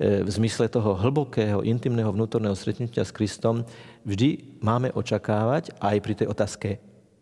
e, 0.00 0.26
v 0.26 0.30
zmysle 0.32 0.66
toho 0.66 0.96
hlbokého, 0.98 1.62
intimného 1.62 2.10
vnútorného 2.10 2.56
stretnutia 2.56 3.06
s 3.06 3.14
Kristom, 3.14 3.62
vždy 4.02 4.58
máme 4.64 4.90
očakávať 4.96 5.76
aj 5.78 5.96
pri 6.02 6.14
tej 6.18 6.26
otázke 6.26 6.68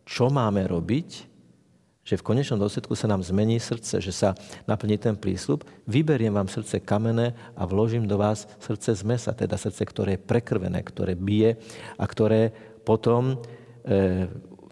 čo 0.08 0.32
máme 0.32 0.64
robiť, 0.64 1.28
že 2.08 2.16
v 2.16 2.24
konečnom 2.24 2.56
dôsledku 2.56 2.96
sa 2.96 3.04
nám 3.04 3.20
zmení 3.20 3.60
srdce, 3.60 4.00
že 4.00 4.08
sa 4.16 4.32
naplní 4.64 4.96
ten 4.96 5.12
prísľub, 5.12 5.68
vyberiem 5.84 6.32
vám 6.32 6.48
srdce 6.48 6.80
kamené 6.80 7.36
a 7.52 7.68
vložím 7.68 8.08
do 8.08 8.16
vás 8.16 8.48
srdce 8.56 8.96
z 8.96 9.02
mesa, 9.04 9.36
teda 9.36 9.60
srdce, 9.60 9.84
ktoré 9.84 10.16
je 10.16 10.24
prekrvené, 10.24 10.80
ktoré 10.80 11.12
bije 11.12 11.60
a 12.00 12.08
ktoré 12.08 12.48
potom 12.80 13.36
e, 13.84 14.24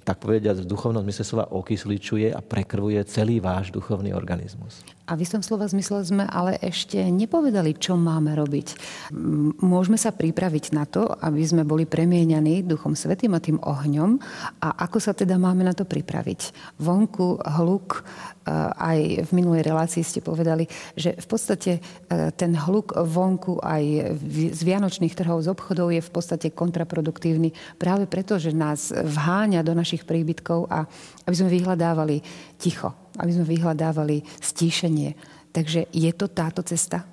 tak 0.07 0.23
povediať, 0.23 0.63
v 0.63 0.71
duchovnom 0.71 1.03
zmysle 1.03 1.25
slova 1.27 1.51
okysličuje 1.51 2.31
a 2.31 2.39
prekrvuje 2.39 3.03
celý 3.11 3.43
váš 3.43 3.75
duchovný 3.75 4.15
organizmus. 4.15 4.87
A 5.11 5.19
v 5.19 5.27
istom 5.27 5.43
slova 5.43 5.67
zmysle 5.67 6.07
sme 6.07 6.25
ale 6.31 6.63
ešte 6.63 6.99
nepovedali, 6.99 7.75
čo 7.75 7.99
máme 7.99 8.39
robiť. 8.39 8.79
Môžeme 9.63 9.99
sa 9.99 10.15
pripraviť 10.15 10.75
na 10.75 10.87
to, 10.87 11.07
aby 11.07 11.43
sme 11.43 11.67
boli 11.67 11.91
premieňaní 11.91 12.63
Duchom 12.63 12.95
Svetým 12.95 13.35
a 13.35 13.43
tým 13.43 13.59
ohňom. 13.59 14.19
A 14.63 14.69
ako 14.87 14.99
sa 15.03 15.11
teda 15.15 15.39
máme 15.39 15.67
na 15.67 15.75
to 15.75 15.83
pripraviť? 15.87 16.75
Vonku, 16.79 17.43
hluk, 17.59 18.07
Eh, 18.47 18.55
aj 18.79 19.27
v 19.27 19.31
minulej 19.35 19.67
relácii 19.67 20.07
ste 20.07 20.23
povedali, 20.23 20.71
že 20.95 21.19
v 21.19 21.27
podstate 21.27 21.83
eh, 21.83 22.31
ten 22.31 22.55
hluk 22.55 22.95
vonku 22.95 23.59
aj 23.59 24.15
z 24.55 24.61
vianočných 24.63 25.19
trhov, 25.19 25.43
z 25.43 25.51
obchodov 25.51 25.91
je 25.91 25.99
v 25.99 26.11
podstate 26.15 26.55
kontraproduktívny 26.55 27.51
práve 27.75 28.07
preto, 28.07 28.39
že 28.39 28.55
nás 28.55 28.95
vháňa 28.95 29.67
do 29.67 29.75
našich 29.75 29.96
príbytkov 30.05 30.69
a 30.69 30.85
aby 31.25 31.35
sme 31.37 31.49
vyhľadávali 31.49 32.21
ticho, 32.61 32.93
aby 33.17 33.31
sme 33.33 33.47
vyhľadávali 33.49 34.21
stíšenie. 34.43 35.17
Takže 35.55 35.89
je 35.89 36.11
to 36.13 36.29
táto 36.29 36.61
cesta? 36.61 37.09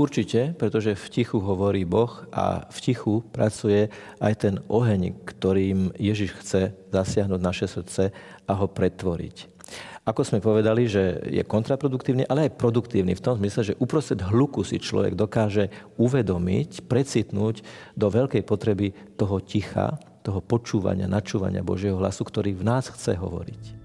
Určite, 0.00 0.56
pretože 0.56 0.96
v 0.96 1.06
tichu 1.12 1.38
hovorí 1.44 1.84
Boh 1.84 2.24
a 2.32 2.64
v 2.72 2.78
tichu 2.80 3.20
pracuje 3.20 3.92
aj 4.16 4.34
ten 4.40 4.54
oheň, 4.72 5.12
ktorým 5.28 5.92
Ježiš 6.00 6.40
chce 6.40 6.72
zasiahnuť 6.88 7.40
naše 7.42 7.68
srdce 7.68 8.08
a 8.48 8.52
ho 8.56 8.66
pretvoriť. 8.66 9.60
Ako 10.08 10.24
sme 10.24 10.40
povedali, 10.40 10.88
že 10.88 11.20
je 11.28 11.44
kontraproduktívny, 11.44 12.24
ale 12.26 12.48
aj 12.48 12.56
produktívny 12.56 13.12
v 13.12 13.22
tom 13.22 13.36
zmysle, 13.36 13.62
že 13.62 13.78
uprostred 13.78 14.24
hluku 14.24 14.64
si 14.64 14.80
človek 14.80 15.12
dokáže 15.12 15.68
uvedomiť, 16.00 16.88
precitnúť 16.88 17.60
do 17.92 18.08
veľkej 18.08 18.42
potreby 18.42 18.96
toho 19.20 19.38
ticha, 19.44 20.00
toho 20.20 20.44
počúvania, 20.44 21.08
načúvania 21.08 21.64
Božieho 21.64 21.96
hlasu, 21.96 22.24
ktorý 22.24 22.52
v 22.56 22.62
nás 22.64 22.92
chce 22.92 23.16
hovoriť. 23.16 23.80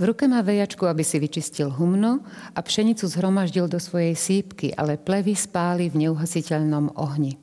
V 0.00 0.08
ruke 0.08 0.24
má 0.24 0.40
vejačku, 0.40 0.88
aby 0.88 1.04
si 1.04 1.20
vyčistil 1.20 1.68
humno 1.68 2.24
a 2.56 2.64
pšenicu 2.64 3.04
zhromaždil 3.04 3.68
do 3.68 3.76
svojej 3.76 4.16
sípky, 4.16 4.72
ale 4.72 4.96
plevy 4.96 5.36
spáli 5.36 5.92
v 5.92 6.08
neuhasiteľnom 6.08 6.96
ohni. 6.96 7.36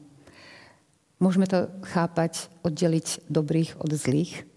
Môžeme 1.21 1.45
to 1.45 1.69
chápať, 1.85 2.49
oddeliť 2.65 3.29
dobrých 3.29 3.77
od 3.77 3.93
zlých? 3.93 4.56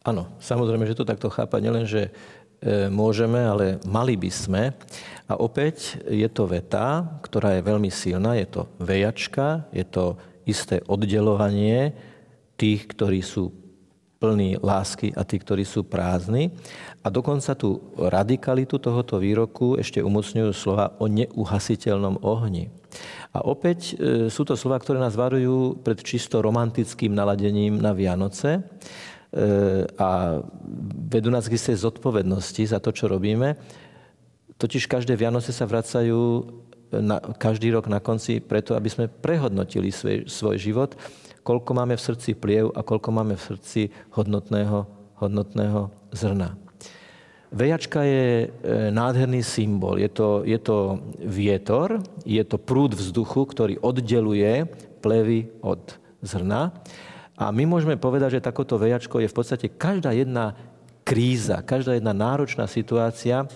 Áno, 0.00 0.32
samozrejme, 0.40 0.88
že 0.88 0.96
to 0.96 1.04
takto 1.04 1.28
chápať 1.28 1.60
nielen, 1.60 1.84
že 1.84 2.08
e, 2.08 2.10
môžeme, 2.88 3.36
ale 3.36 3.76
mali 3.84 4.16
by 4.16 4.30
sme. 4.32 4.62
A 5.28 5.36
opäť 5.36 6.00
je 6.08 6.24
to 6.32 6.48
veta, 6.48 7.04
ktorá 7.20 7.60
je 7.60 7.66
veľmi 7.68 7.92
silná, 7.92 8.32
je 8.40 8.48
to 8.48 8.62
vejačka, 8.80 9.68
je 9.76 9.84
to 9.84 10.16
isté 10.48 10.80
oddelovanie 10.88 11.92
tých, 12.56 12.88
ktorí 12.96 13.20
sú 13.20 13.52
plní 14.20 14.60
lásky 14.60 15.12
a 15.16 15.24
tí, 15.24 15.36
ktorí 15.36 15.68
sú 15.68 15.84
prázdni. 15.84 16.52
A 17.04 17.12
dokonca 17.12 17.52
tú 17.52 17.92
radikalitu 17.96 18.80
tohoto 18.80 19.20
výroku 19.20 19.76
ešte 19.76 20.00
umocňujú 20.00 20.52
slova 20.56 20.96
o 20.96 21.08
neuhasiteľnom 21.08 22.24
ohni. 22.24 22.72
A 23.36 23.44
opäť 23.44 24.00
e, 24.00 24.32
sú 24.32 24.48
to 24.48 24.56
slova, 24.56 24.80
ktoré 24.80 24.96
nás 24.96 25.12
varujú 25.12 25.76
pred 25.84 26.00
čisto 26.00 26.40
romantickým 26.40 27.12
naladením 27.12 27.76
na 27.76 27.92
Vianoce 27.92 28.64
a 29.94 30.08
vedú 31.06 31.30
nás 31.30 31.46
k 31.46 31.54
istej 31.54 31.86
zodpovednosti 31.86 32.62
za 32.66 32.82
to, 32.82 32.90
čo 32.90 33.06
robíme. 33.06 33.54
Totiž 34.58 34.90
každé 34.90 35.14
Vianoce 35.14 35.54
sa 35.54 35.70
vracajú 35.70 36.50
na, 36.90 37.22
každý 37.38 37.70
rok 37.70 37.86
na 37.86 38.02
konci 38.02 38.42
preto, 38.42 38.74
aby 38.74 38.90
sme 38.90 39.06
prehodnotili 39.06 39.94
svoj, 39.94 40.26
svoj 40.26 40.56
život 40.58 40.98
koľko 41.42 41.70
máme 41.74 41.96
v 41.96 42.04
srdci 42.04 42.36
pliev 42.36 42.72
a 42.76 42.84
koľko 42.84 43.10
máme 43.10 43.34
v 43.36 43.42
srdci 43.42 43.80
hodnotného, 44.14 44.86
hodnotného 45.20 45.90
zrna. 46.12 46.56
Vejačka 47.50 48.06
je 48.06 48.46
e, 48.46 48.48
nádherný 48.94 49.42
symbol. 49.42 49.98
Je 49.98 50.06
to, 50.06 50.46
je 50.46 50.54
to 50.62 51.02
vietor, 51.18 51.98
je 52.22 52.42
to 52.46 52.62
prúd 52.62 52.94
vzduchu, 52.94 53.42
ktorý 53.50 53.74
oddeluje 53.82 54.70
plevy 55.02 55.50
od 55.58 55.98
zrna. 56.22 56.70
A 57.40 57.48
my 57.48 57.64
môžeme 57.64 57.96
povedať, 57.96 58.36
že 58.36 58.44
takoto 58.44 58.76
vejačko 58.76 59.24
je 59.24 59.32
v 59.32 59.36
podstate 59.36 59.66
každá 59.72 60.12
jedna 60.12 60.52
kríza, 61.08 61.64
každá 61.64 61.96
jedna 61.96 62.12
náročná 62.12 62.68
situácia, 62.68 63.48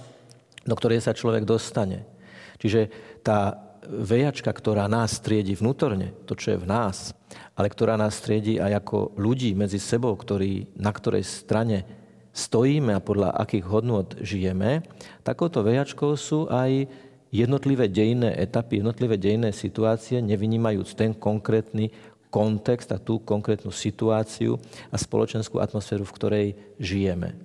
do 0.65 0.73
ktorej 0.73 1.05
sa 1.05 1.13
človek 1.13 1.45
dostane. 1.45 2.09
Čiže 2.57 2.89
tá 3.21 3.61
vejačka, 3.85 4.49
ktorá 4.49 4.89
nás 4.89 5.21
striedi 5.21 5.53
vnútorne, 5.53 6.17
to, 6.25 6.33
čo 6.33 6.57
je 6.57 6.63
v 6.65 6.65
nás, 6.65 7.13
ale 7.53 7.69
ktorá 7.69 8.01
nás 8.01 8.17
striedi 8.17 8.57
aj 8.57 8.81
ako 8.81 9.21
ľudí 9.21 9.53
medzi 9.53 9.77
sebou, 9.77 10.17
ktorí, 10.17 10.73
na 10.81 10.89
ktorej 10.89 11.29
strane 11.29 11.85
stojíme 12.33 12.97
a 12.97 13.05
podľa 13.05 13.37
akých 13.37 13.65
hodnot 13.69 14.09
žijeme, 14.25 14.81
takouto 15.21 15.61
vejačkou 15.61 16.17
sú 16.17 16.49
aj 16.49 16.89
jednotlivé 17.35 17.91
dejné 17.91 18.33
etapy, 18.41 18.81
jednotlivé 18.81 19.21
dejné 19.21 19.51
situácie, 19.53 20.23
nevynímajúc 20.25 20.89
ten 20.95 21.13
konkrétny 21.13 21.91
kontext 22.35 22.91
a 22.91 22.99
tú 22.99 23.23
konkrétnu 23.23 23.71
situáciu 23.71 24.59
a 24.91 24.99
spoločenskú 24.99 25.63
atmosféru, 25.63 26.03
v 26.03 26.17
ktorej 26.19 26.47
žijeme. 26.83 27.39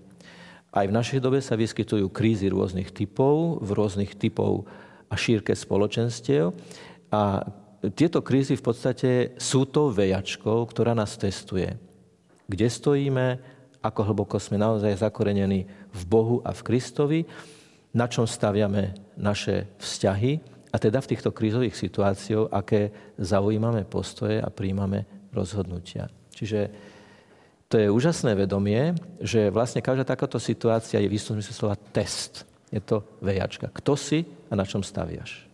Aj 0.73 0.85
v 0.89 0.95
našej 0.97 1.21
dobe 1.21 1.37
sa 1.45 1.53
vyskytujú 1.53 2.09
krízy 2.09 2.49
rôznych 2.49 2.89
typov, 2.89 3.61
v 3.61 3.69
rôznych 3.77 4.17
typov 4.17 4.65
a 5.09 5.13
šírke 5.13 5.53
spoločenstiev. 5.53 6.57
A 7.13 7.45
tieto 7.93 8.25
krízy 8.25 8.57
v 8.57 8.65
podstate 8.65 9.09
sú 9.37 9.69
tou 9.69 9.93
vejačkou, 9.93 10.65
ktorá 10.65 10.97
nás 10.97 11.17
testuje. 11.17 11.77
Kde 12.49 12.67
stojíme, 12.69 13.37
ako 13.85 14.09
hlboko 14.09 14.41
sme 14.41 14.57
naozaj 14.57 15.05
zakorenení 15.05 15.69
v 15.93 16.01
Bohu 16.09 16.41
a 16.41 16.53
v 16.53 16.65
Kristovi, 16.65 17.19
na 17.93 18.05
čom 18.05 18.29
staviame 18.29 18.93
naše 19.17 19.69
vzťahy 19.81 20.58
a 20.69 20.75
teda 20.77 21.01
v 21.01 21.09
týchto 21.15 21.33
krízových 21.33 21.73
situáciách, 21.73 22.53
aké 22.53 22.93
zaujímame 23.17 23.85
postoje 23.89 24.37
a 24.37 24.53
príjmame 24.53 25.05
rozhodnutia. 25.33 26.09
Čiže 26.33 26.69
to 27.69 27.77
je 27.77 27.87
úžasné 27.89 28.33
vedomie, 28.33 28.97
že 29.21 29.53
vlastne 29.53 29.85
každá 29.85 30.01
takáto 30.01 30.41
situácia 30.41 30.97
je 30.97 31.09
v 31.09 31.17
istom 31.17 31.37
slova 31.41 31.77
test. 31.77 32.45
Je 32.73 32.81
to 32.81 33.05
vejačka. 33.21 33.69
Kto 33.69 33.93
si 33.93 34.25
a 34.49 34.53
na 34.57 34.65
čom 34.65 34.81
staviaš? 34.81 35.49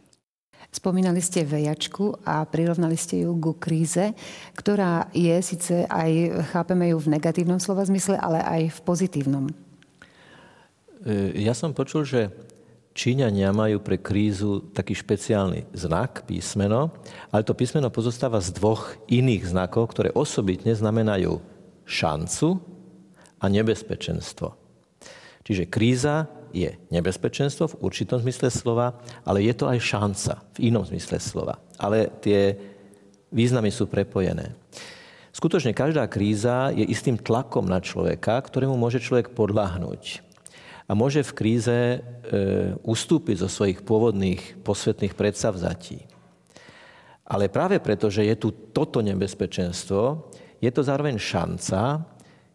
Spomínali 0.71 1.23
ste 1.23 1.47
vejačku 1.47 2.23
a 2.27 2.43
prirovnali 2.43 2.99
ste 2.99 3.23
ju 3.23 3.31
ku 3.39 3.55
kríze, 3.55 4.11
ktorá 4.59 5.07
je 5.15 5.39
síce 5.39 5.87
aj, 5.87 6.43
chápeme 6.51 6.91
ju 6.91 6.99
v 6.99 7.15
negatívnom 7.15 7.63
slova 7.63 7.87
zmysle, 7.87 8.19
ale 8.19 8.43
aj 8.43 8.61
v 8.75 8.79
pozitívnom. 8.83 9.45
E, 9.47 11.43
ja 11.43 11.55
som 11.55 11.71
počul, 11.71 12.03
že 12.03 12.27
Číňania 12.95 13.51
majú 13.51 13.83
pre 13.83 13.99
krízu 13.99 14.71
taký 14.71 14.95
špeciálny 14.95 15.67
znak, 15.75 16.23
písmeno, 16.23 16.95
ale 17.27 17.43
to 17.43 17.51
písmeno 17.51 17.91
pozostáva 17.91 18.39
z 18.39 18.55
dvoch 18.55 18.95
iných 19.11 19.51
znakov, 19.51 19.91
ktoré 19.91 20.15
osobitne 20.15 20.71
znamenajú 20.71 21.43
šancu 21.83 22.63
a 23.43 23.45
nebezpečenstvo. 23.51 24.55
Čiže 25.43 25.67
kríza 25.67 26.31
je 26.55 26.71
nebezpečenstvo 26.87 27.75
v 27.75 27.79
určitom 27.83 28.23
zmysle 28.23 28.47
slova, 28.47 28.95
ale 29.27 29.43
je 29.43 29.53
to 29.53 29.67
aj 29.67 29.79
šanca 29.83 30.33
v 30.55 30.71
inom 30.71 30.87
zmysle 30.87 31.19
slova. 31.19 31.59
Ale 31.75 32.07
tie 32.23 32.55
významy 33.27 33.75
sú 33.75 33.91
prepojené. 33.91 34.55
Skutočne 35.35 35.75
každá 35.75 36.07
kríza 36.07 36.71
je 36.71 36.87
istým 36.87 37.19
tlakom 37.19 37.67
na 37.67 37.83
človeka, 37.83 38.39
ktorému 38.39 38.79
môže 38.79 39.03
človek 39.03 39.35
podľahnúť. 39.35 40.24
A 40.85 40.93
môže 40.93 41.25
v 41.25 41.35
kríze 41.35 41.73
e, 41.73 41.97
ustúpiť 42.85 43.41
zo 43.41 43.49
svojich 43.49 43.81
pôvodných 43.81 44.61
posvetných 44.61 45.17
predsavzatí. 45.17 46.05
Ale 47.25 47.49
práve 47.49 47.81
preto, 47.81 48.13
že 48.13 48.21
je 48.21 48.37
tu 48.37 48.53
toto 48.53 49.01
nebezpečenstvo, 49.01 50.29
je 50.61 50.69
to 50.69 50.81
zároveň 50.85 51.17
šanca 51.17 52.05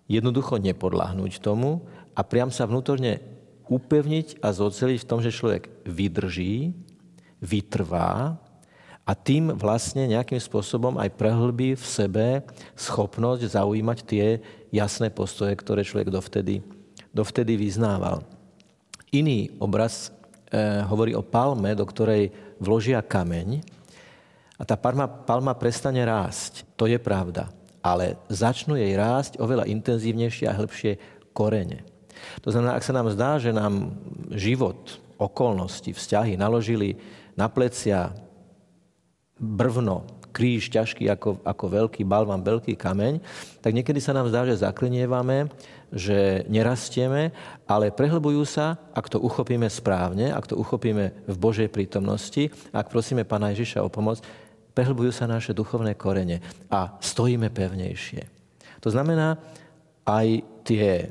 jednoducho 0.07 0.63
nepodľahnúť 0.63 1.43
tomu 1.43 1.87
a 2.15 2.23
priam 2.23 2.55
sa 2.55 2.71
vnútorne 2.71 3.19
upevniť 3.71 4.43
a 4.43 4.55
zoceliť 4.55 4.99
v 5.03 5.09
tom, 5.11 5.23
že 5.23 5.35
človek 5.35 5.87
vydrží, 5.87 6.75
vytrvá 7.43 8.39
a 9.07 9.13
tým 9.15 9.55
vlastne 9.55 10.07
nejakým 10.07 10.39
spôsobom 10.39 10.99
aj 10.99 11.19
prehlbí 11.19 11.75
v 11.75 11.85
sebe 11.87 12.27
schopnosť 12.79 13.59
zaujímať 13.59 13.99
tie 14.07 14.27
jasné 14.71 15.11
postoje, 15.11 15.55
ktoré 15.59 15.83
človek 15.83 16.15
dovtedy, 16.15 16.63
dovtedy 17.11 17.59
vyznával. 17.59 18.23
Iný 19.11 19.51
obraz 19.59 20.09
e, 20.09 20.83
hovorí 20.87 21.15
o 21.15 21.27
palme, 21.27 21.75
do 21.75 21.83
ktorej 21.83 22.31
vložia 22.63 23.03
kameň 23.03 23.63
a 24.61 24.63
tá 24.63 24.77
palma, 24.77 25.09
palma 25.09 25.57
prestane 25.57 26.05
rásť. 26.05 26.69
To 26.77 26.85
je 26.85 27.01
pravda. 27.01 27.49
Ale 27.81 28.21
začnú 28.29 28.77
jej 28.77 28.93
rásť 28.93 29.41
oveľa 29.41 29.65
intenzívnejšie 29.73 30.47
a 30.47 30.57
hĺbšie 30.57 30.93
korene. 31.33 31.81
To 32.45 32.53
znamená, 32.53 32.77
ak 32.77 32.85
sa 32.85 32.93
nám 32.93 33.09
zdá, 33.17 33.41
že 33.41 33.57
nám 33.57 33.97
život, 34.37 35.01
okolnosti, 35.17 35.89
vzťahy 35.97 36.37
naložili 36.37 37.01
na 37.33 37.49
plecia 37.49 38.13
brvno, 39.41 40.05
kríž 40.31 40.71
ťažký 40.71 41.11
ako, 41.11 41.43
ako 41.43 41.65
veľký 41.67 42.03
balvan, 42.07 42.41
veľký 42.41 42.79
kameň, 42.79 43.21
tak 43.61 43.75
niekedy 43.75 43.99
sa 43.99 44.15
nám 44.15 44.31
zdá, 44.31 44.47
že 44.47 44.63
zaklinievame, 44.63 45.51
že 45.91 46.47
nerastieme, 46.47 47.35
ale 47.67 47.91
prehlbujú 47.91 48.47
sa, 48.47 48.79
ak 48.95 49.11
to 49.11 49.19
uchopíme 49.19 49.67
správne, 49.67 50.31
ak 50.31 50.47
to 50.47 50.55
uchopíme 50.55 51.13
v 51.27 51.37
Božej 51.37 51.67
prítomnosti, 51.67 52.49
ak 52.71 52.89
prosíme 52.89 53.27
Pána 53.27 53.51
Ježiša 53.51 53.83
o 53.83 53.91
pomoc, 53.91 54.23
prehlbujú 54.71 55.11
sa 55.11 55.27
naše 55.27 55.51
duchovné 55.51 55.99
korene 55.99 56.39
a 56.71 56.95
stojíme 57.03 57.51
pevnejšie. 57.51 58.23
To 58.81 58.89
znamená, 58.89 59.37
aj 60.07 60.47
tie 60.65 61.11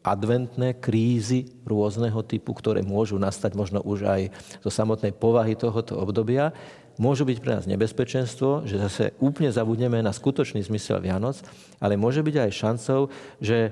adventné 0.00 0.80
krízy 0.80 1.52
rôzneho 1.68 2.24
typu, 2.24 2.56
ktoré 2.56 2.80
môžu 2.80 3.20
nastať 3.20 3.52
možno 3.52 3.84
už 3.84 4.08
aj 4.08 4.22
zo 4.64 4.70
samotnej 4.72 5.12
povahy 5.12 5.52
tohoto 5.52 6.00
obdobia, 6.00 6.56
môžu 7.00 7.24
byť 7.24 7.38
pre 7.40 7.56
nás 7.56 7.64
nebezpečenstvo, 7.64 8.68
že 8.68 8.76
zase 8.76 9.04
úplne 9.16 9.48
zabudneme 9.48 10.04
na 10.04 10.12
skutočný 10.12 10.60
zmysel 10.60 11.00
Vianoc, 11.00 11.40
ale 11.80 11.96
môže 11.96 12.20
byť 12.20 12.36
aj 12.36 12.50
šancou, 12.52 13.00
že 13.40 13.56
e, 13.56 13.70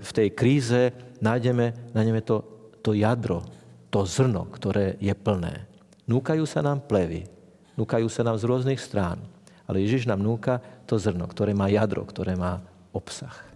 v 0.00 0.10
tej 0.16 0.28
kríze 0.32 0.96
nájdeme, 1.20 1.92
nájdeme 1.92 2.24
to, 2.24 2.40
to 2.80 2.96
jadro, 2.96 3.44
to 3.92 4.08
zrno, 4.08 4.48
ktoré 4.48 4.96
je 4.96 5.12
plné. 5.12 5.68
Núkajú 6.08 6.48
sa 6.48 6.64
nám 6.64 6.80
plevy, 6.88 7.28
núkajú 7.76 8.08
sa 8.08 8.24
nám 8.24 8.40
z 8.40 8.48
rôznych 8.48 8.80
strán, 8.80 9.20
ale 9.68 9.84
Ježiš 9.84 10.08
nám 10.08 10.24
núka 10.24 10.64
to 10.88 10.96
zrno, 10.96 11.28
ktoré 11.28 11.52
má 11.52 11.68
jadro, 11.68 12.00
ktoré 12.08 12.32
má 12.32 12.64
obsah. 12.96 13.51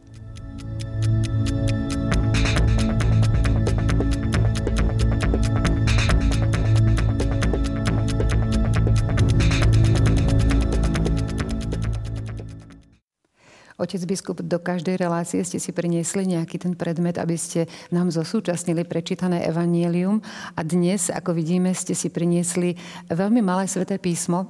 Otec 13.77 14.09
biskup, 14.09 14.41
do 14.41 14.57
každej 14.57 14.97
relácie 14.97 15.45
ste 15.45 15.61
si 15.61 15.69
priniesli 15.69 16.25
nejaký 16.25 16.57
ten 16.57 16.73
predmet, 16.73 17.21
aby 17.21 17.37
ste 17.37 17.69
nám 17.93 18.09
zosúčasnili 18.09 18.89
prečítané 18.89 19.45
evanielium. 19.45 20.25
A 20.57 20.65
dnes, 20.65 21.13
ako 21.13 21.37
vidíme, 21.37 21.77
ste 21.77 21.93
si 21.93 22.09
priniesli 22.09 22.73
veľmi 23.13 23.45
malé 23.45 23.69
sveté 23.69 24.01
písmo. 24.01 24.49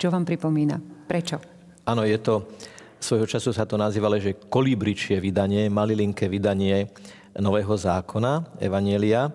Čo 0.00 0.08
vám 0.08 0.24
pripomína? 0.24 0.80
Prečo? 1.04 1.44
Áno, 1.84 2.08
je 2.08 2.16
to, 2.16 2.48
svojho 2.96 3.28
času 3.28 3.52
sa 3.52 3.68
to 3.68 3.76
nazývalo, 3.76 4.16
že 4.16 4.40
kolibričie 4.48 5.20
vydanie, 5.20 5.68
malilinké 5.68 6.24
vydanie 6.32 6.88
Nového 7.36 7.76
zákona, 7.76 8.64
Evanielia. 8.64 9.28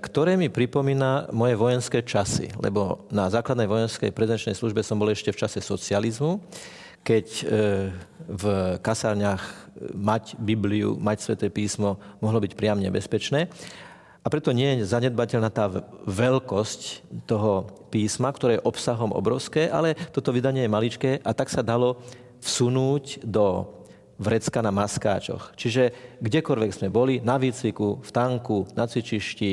ktoré 0.00 0.38
mi 0.38 0.48
pripomína 0.48 1.36
moje 1.36 1.52
vojenské 1.58 2.00
časy. 2.00 2.48
Lebo 2.64 3.04
na 3.12 3.28
základnej 3.28 3.68
vojenskej 3.68 4.08
prezenčnej 4.08 4.56
službe 4.56 4.80
som 4.80 4.96
bol 4.96 5.12
ešte 5.12 5.34
v 5.34 5.40
čase 5.42 5.60
socializmu, 5.60 6.40
keď 7.06 7.26
e, 7.30 7.44
v 8.26 8.44
kasárniach 8.82 9.70
mať 9.94 10.34
Bibliu, 10.42 10.98
mať 10.98 11.22
Sveté 11.22 11.46
písmo 11.46 12.02
mohlo 12.18 12.42
byť 12.42 12.58
priam 12.58 12.82
nebezpečné. 12.82 13.46
A 14.20 14.26
preto 14.26 14.50
nie 14.50 14.82
je 14.82 14.90
zanedbateľná 14.90 15.54
tá 15.54 15.70
veľkosť 16.02 17.06
toho 17.30 17.70
písma, 17.94 18.34
ktoré 18.34 18.58
je 18.58 18.66
obsahom 18.66 19.14
obrovské, 19.14 19.70
ale 19.70 19.94
toto 20.10 20.34
vydanie 20.34 20.66
je 20.66 20.74
maličké 20.74 21.10
a 21.22 21.30
tak 21.30 21.46
sa 21.46 21.62
dalo 21.62 22.02
vsunúť 22.42 23.22
do 23.22 23.70
vrecka 24.18 24.58
na 24.58 24.74
maskáčoch. 24.74 25.54
Čiže 25.54 26.18
kdekoľvek 26.18 26.72
sme 26.74 26.88
boli, 26.90 27.22
na 27.22 27.38
výcviku, 27.38 28.02
v 28.02 28.10
tanku, 28.10 28.66
na 28.74 28.90
cvičišti, 28.90 29.52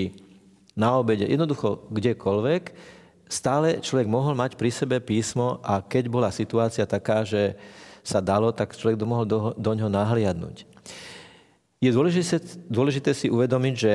na 0.73 0.97
obede, 0.97 1.29
jednoducho 1.29 1.85
kdekoľvek, 1.93 2.63
stále 3.27 3.79
človek 3.81 4.07
mohol 4.07 4.37
mať 4.37 4.59
pri 4.59 4.69
sebe 4.69 4.97
písmo 4.99 5.59
a 5.63 5.81
keď 5.81 6.03
bola 6.11 6.29
situácia 6.29 6.85
taká, 6.85 7.25
že 7.25 7.57
sa 8.03 8.19
dalo, 8.19 8.51
tak 8.51 8.75
človek 8.75 8.99
mohol 9.07 9.25
do, 9.25 9.39
do 9.55 9.71
ňoho 9.71 9.89
nahliadnúť. 9.89 10.67
Je 11.79 11.91
dôležité, 11.91 12.39
dôležité 12.67 13.11
si 13.15 13.27
uvedomiť, 13.27 13.75
že 13.75 13.93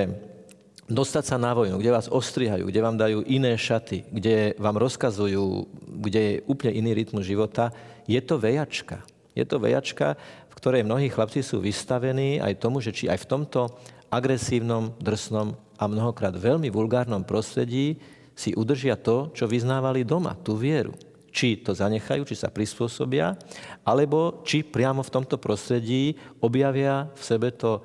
dostať 0.89 1.25
sa 1.25 1.37
na 1.37 1.53
vojnu, 1.53 1.77
kde 1.77 1.93
vás 1.93 2.09
ostrihajú, 2.09 2.69
kde 2.69 2.81
vám 2.81 2.97
dajú 2.97 3.21
iné 3.29 3.53
šaty, 3.57 4.09
kde 4.09 4.57
vám 4.57 4.81
rozkazujú, 4.81 5.69
kde 6.01 6.21
je 6.21 6.35
úplne 6.49 6.73
iný 6.81 6.91
rytmus 6.97 7.29
života, 7.29 7.73
je 8.09 8.21
to 8.25 8.41
vejačka. 8.41 9.05
Je 9.37 9.45
to 9.45 9.61
vejačka, 9.61 10.17
v 10.49 10.57
ktorej 10.57 10.83
mnohí 10.83 11.13
chlapci 11.13 11.45
sú 11.45 11.61
vystavení 11.61 12.41
aj 12.41 12.59
tomu, 12.59 12.81
že 12.81 12.91
či 12.91 13.07
aj 13.07 13.23
v 13.23 13.29
tomto 13.29 13.61
agresívnom, 14.09 14.97
drsnom 14.99 15.55
a 15.79 15.85
mnohokrát 15.85 16.35
veľmi 16.35 16.73
vulgárnom 16.73 17.23
prostredí 17.23 18.01
si 18.39 18.55
udržia 18.55 18.95
to, 18.95 19.35
čo 19.35 19.51
vyznávali 19.51 20.07
doma, 20.07 20.39
tú 20.39 20.55
vieru. 20.55 20.95
Či 21.35 21.59
to 21.59 21.75
zanechajú, 21.75 22.23
či 22.23 22.39
sa 22.39 22.55
prispôsobia, 22.55 23.35
alebo 23.83 24.47
či 24.47 24.63
priamo 24.63 25.03
v 25.03 25.13
tomto 25.13 25.43
prostredí 25.43 26.15
objavia 26.39 27.11
v 27.19 27.23
sebe 27.27 27.51
to 27.51 27.83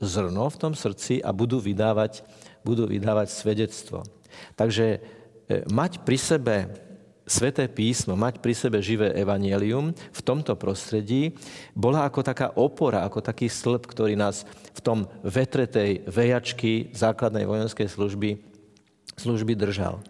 zrno 0.00 0.48
v 0.48 0.56
tom 0.56 0.72
srdci 0.72 1.20
a 1.20 1.36
budú 1.36 1.60
vydávať, 1.60 2.24
budú 2.64 2.88
vydávať 2.88 3.28
svedectvo. 3.28 4.08
Takže 4.56 4.86
e, 4.96 4.98
mať 5.68 6.00
pri 6.08 6.16
sebe 6.16 6.56
sveté 7.30 7.70
písmo, 7.70 8.18
mať 8.18 8.42
pri 8.42 8.56
sebe 8.56 8.82
živé 8.82 9.14
evanielium 9.14 9.94
v 9.94 10.20
tomto 10.24 10.58
prostredí 10.58 11.36
bola 11.76 12.02
ako 12.08 12.26
taká 12.26 12.50
opora, 12.58 13.06
ako 13.06 13.22
taký 13.22 13.46
slb, 13.46 13.86
ktorý 13.86 14.18
nás 14.18 14.42
v 14.74 14.80
tom 14.82 14.98
vetre 15.22 15.70
tej 15.70 16.02
vejačky 16.10 16.90
základnej 16.90 17.46
vojenskej 17.46 17.86
služby, 17.86 18.49
služby 19.16 19.58
držal. 19.58 19.98
E, 20.00 20.04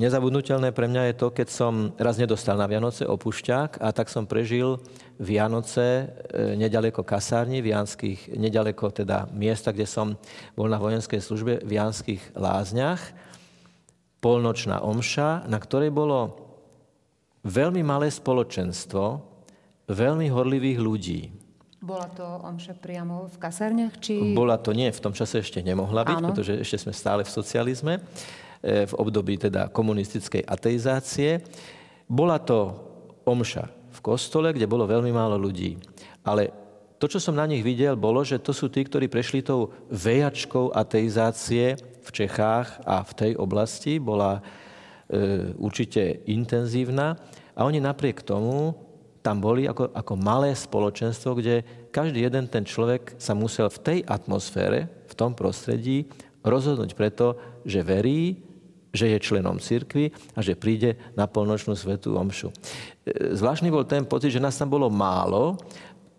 nezabudnutelné 0.00 0.74
pre 0.74 0.90
mňa 0.90 1.12
je 1.12 1.14
to, 1.18 1.28
keď 1.30 1.48
som 1.48 1.94
raz 2.00 2.18
nedostal 2.18 2.58
na 2.58 2.66
Vianoce 2.66 3.06
opušťák 3.06 3.78
a 3.78 3.88
tak 3.94 4.10
som 4.10 4.26
prežil 4.26 4.82
Vianoce 5.22 5.86
e, 5.86 6.04
nedaleko 6.58 7.06
kasárni, 7.06 7.62
v 7.62 7.70
Janských, 7.70 8.34
nedaleko 8.34 8.90
teda 8.90 9.30
miesta, 9.30 9.70
kde 9.70 9.86
som 9.86 10.18
bol 10.58 10.66
na 10.66 10.82
vojenskej 10.82 11.22
službe 11.22 11.62
v 11.62 11.70
Janských 11.78 12.34
lázniach. 12.34 13.00
Polnočná 14.18 14.82
omša, 14.82 15.46
na 15.46 15.62
ktorej 15.62 15.94
bolo 15.94 16.34
veľmi 17.46 17.86
malé 17.86 18.10
spoločenstvo, 18.10 19.22
veľmi 19.86 20.26
horlivých 20.26 20.78
ľudí. 20.82 21.45
Bola 21.86 22.10
to 22.10 22.26
omša 22.42 22.74
priamo 22.74 23.30
v 23.30 23.36
kasárniach? 23.38 23.94
Či... 24.02 24.34
Bola 24.34 24.58
to 24.58 24.74
nie, 24.74 24.90
v 24.90 24.98
tom 24.98 25.14
čase 25.14 25.38
ešte 25.38 25.62
nemohla 25.62 26.02
byť, 26.02 26.18
Áno. 26.18 26.34
pretože 26.34 26.58
ešte 26.58 26.82
sme 26.82 26.90
stále 26.90 27.22
v 27.22 27.30
socializme. 27.30 28.02
E, 28.58 28.90
v 28.90 28.94
období 28.98 29.38
teda 29.38 29.70
komunistickej 29.70 30.42
ateizácie. 30.42 31.46
Bola 32.10 32.42
to 32.42 32.74
omša 33.22 33.70
v 33.70 34.00
kostole, 34.02 34.50
kde 34.50 34.66
bolo 34.66 34.82
veľmi 34.90 35.14
málo 35.14 35.38
ľudí. 35.38 35.78
Ale 36.26 36.50
to, 36.98 37.06
čo 37.06 37.22
som 37.22 37.38
na 37.38 37.46
nich 37.46 37.62
videl, 37.62 37.94
bolo, 37.94 38.26
že 38.26 38.42
to 38.42 38.50
sú 38.50 38.66
tí, 38.66 38.82
ktorí 38.82 39.06
prešli 39.06 39.46
tou 39.46 39.70
vejačkou 39.94 40.74
ateizácie 40.74 41.78
v 41.78 42.10
Čechách 42.10 42.82
a 42.82 43.06
v 43.06 43.12
tej 43.14 43.32
oblasti. 43.38 44.02
Bola 44.02 44.42
e, 45.06 45.54
určite 45.54 46.26
intenzívna. 46.26 47.14
A 47.54 47.62
oni 47.62 47.78
napriek 47.78 48.26
tomu 48.26 48.74
tam 49.26 49.42
boli 49.42 49.66
ako, 49.66 49.90
ako 49.90 50.14
malé 50.14 50.54
spoločenstvo, 50.54 51.34
kde 51.34 51.66
každý 51.90 52.22
jeden 52.22 52.46
ten 52.46 52.62
človek 52.62 53.18
sa 53.18 53.34
musel 53.34 53.66
v 53.66 53.82
tej 53.82 53.98
atmosfére, 54.06 54.86
v 55.10 55.14
tom 55.18 55.34
prostredí 55.34 56.06
rozhodnúť 56.46 56.94
preto, 56.94 57.34
že 57.66 57.82
verí, 57.82 58.38
že 58.94 59.10
je 59.10 59.18
členom 59.18 59.58
cirkvi 59.58 60.14
a 60.38 60.38
že 60.38 60.54
príde 60.54 60.94
na 61.18 61.26
polnočnú 61.26 61.74
svetú 61.74 62.14
omšu. 62.14 62.54
E, 63.02 63.34
zvláštny 63.34 63.66
bol 63.66 63.82
ten 63.82 64.06
pocit, 64.06 64.30
že 64.30 64.38
nás 64.38 64.54
tam 64.54 64.70
bolo 64.70 64.86
málo, 64.86 65.58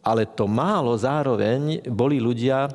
ale 0.04 0.28
to 0.28 0.44
málo 0.44 0.92
zároveň 1.00 1.88
boli 1.88 2.20
ľudia 2.20 2.68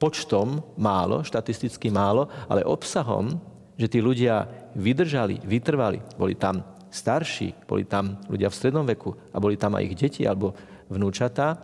počtom 0.00 0.64
málo, 0.80 1.20
štatisticky 1.20 1.92
málo, 1.92 2.24
ale 2.48 2.64
obsahom, 2.64 3.36
že 3.76 3.86
tí 3.86 4.00
ľudia 4.00 4.48
vydržali, 4.72 5.44
vytrvali. 5.44 6.00
Boli 6.16 6.34
tam 6.34 6.77
starší, 6.88 7.68
boli 7.68 7.84
tam 7.84 8.20
ľudia 8.28 8.48
v 8.48 8.58
strednom 8.58 8.84
veku 8.84 9.12
a 9.32 9.36
boli 9.36 9.60
tam 9.60 9.76
aj 9.76 9.84
ich 9.84 9.94
deti 9.96 10.22
alebo 10.24 10.56
vnúčatá. 10.88 11.56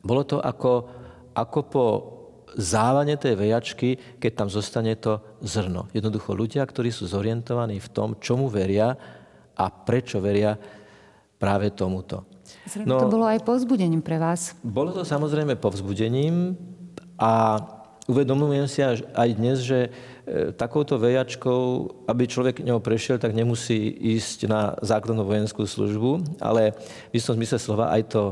Bolo 0.00 0.24
to 0.24 0.40
ako, 0.40 0.72
ako 1.36 1.58
po 1.68 1.84
závane 2.56 3.20
tej 3.20 3.36
vejačky, 3.36 4.16
keď 4.16 4.32
tam 4.32 4.48
zostane 4.48 4.96
to 4.96 5.20
zrno. 5.44 5.92
Jednoducho 5.92 6.32
ľudia, 6.32 6.64
ktorí 6.64 6.88
sú 6.88 7.04
zorientovaní 7.04 7.76
v 7.76 7.88
tom, 7.92 8.16
čomu 8.16 8.48
veria 8.48 8.96
a 9.56 9.64
prečo 9.68 10.22
veria 10.24 10.56
práve 11.36 11.72
tomuto. 11.76 12.24
Zrejme 12.64 12.88
no, 12.88 13.02
to 13.02 13.12
bolo 13.12 13.26
aj 13.28 13.42
povzbudením 13.44 14.00
pre 14.00 14.16
vás. 14.16 14.56
Bolo 14.62 14.94
to 14.94 15.02
samozrejme 15.02 15.58
povzbudením 15.58 16.56
a 17.18 17.60
uvedomujem 18.06 18.66
si 18.70 18.80
aj 18.86 19.28
dnes, 19.34 19.66
že 19.66 19.90
takouto 20.58 20.98
vejačkou, 20.98 21.62
aby 22.10 22.26
človek 22.26 22.66
ňou 22.66 22.82
prešiel, 22.82 23.22
tak 23.22 23.30
nemusí 23.30 23.94
ísť 24.18 24.50
na 24.50 24.74
základnú 24.82 25.22
vojenskú 25.22 25.62
službu, 25.62 26.42
ale 26.42 26.74
v 27.14 27.14
istom 27.14 27.38
zmysle 27.38 27.62
slova 27.62 27.94
aj 27.94 28.02
to 28.10 28.22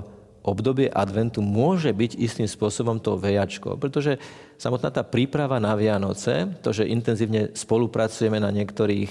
obdobie 0.45 0.93
adventu 0.93 1.41
môže 1.41 1.89
byť 1.89 2.21
istým 2.21 2.45
spôsobom 2.45 3.01
tou 3.01 3.17
vejačkou, 3.17 3.81
pretože 3.81 4.21
samotná 4.61 4.93
tá 4.93 5.01
príprava 5.01 5.57
na 5.57 5.73
Vianoce, 5.73 6.53
to, 6.61 6.69
že 6.69 6.85
intenzívne 6.85 7.57
spolupracujeme 7.57 8.37
na 8.37 8.53
niektorých 8.53 9.09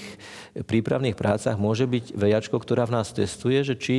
prípravných 0.62 1.18
prácach, 1.18 1.58
môže 1.58 1.90
byť 1.90 2.14
vejačkou, 2.14 2.60
ktorá 2.62 2.86
v 2.86 2.94
nás 3.02 3.10
testuje, 3.10 3.66
že 3.66 3.74
či 3.74 3.96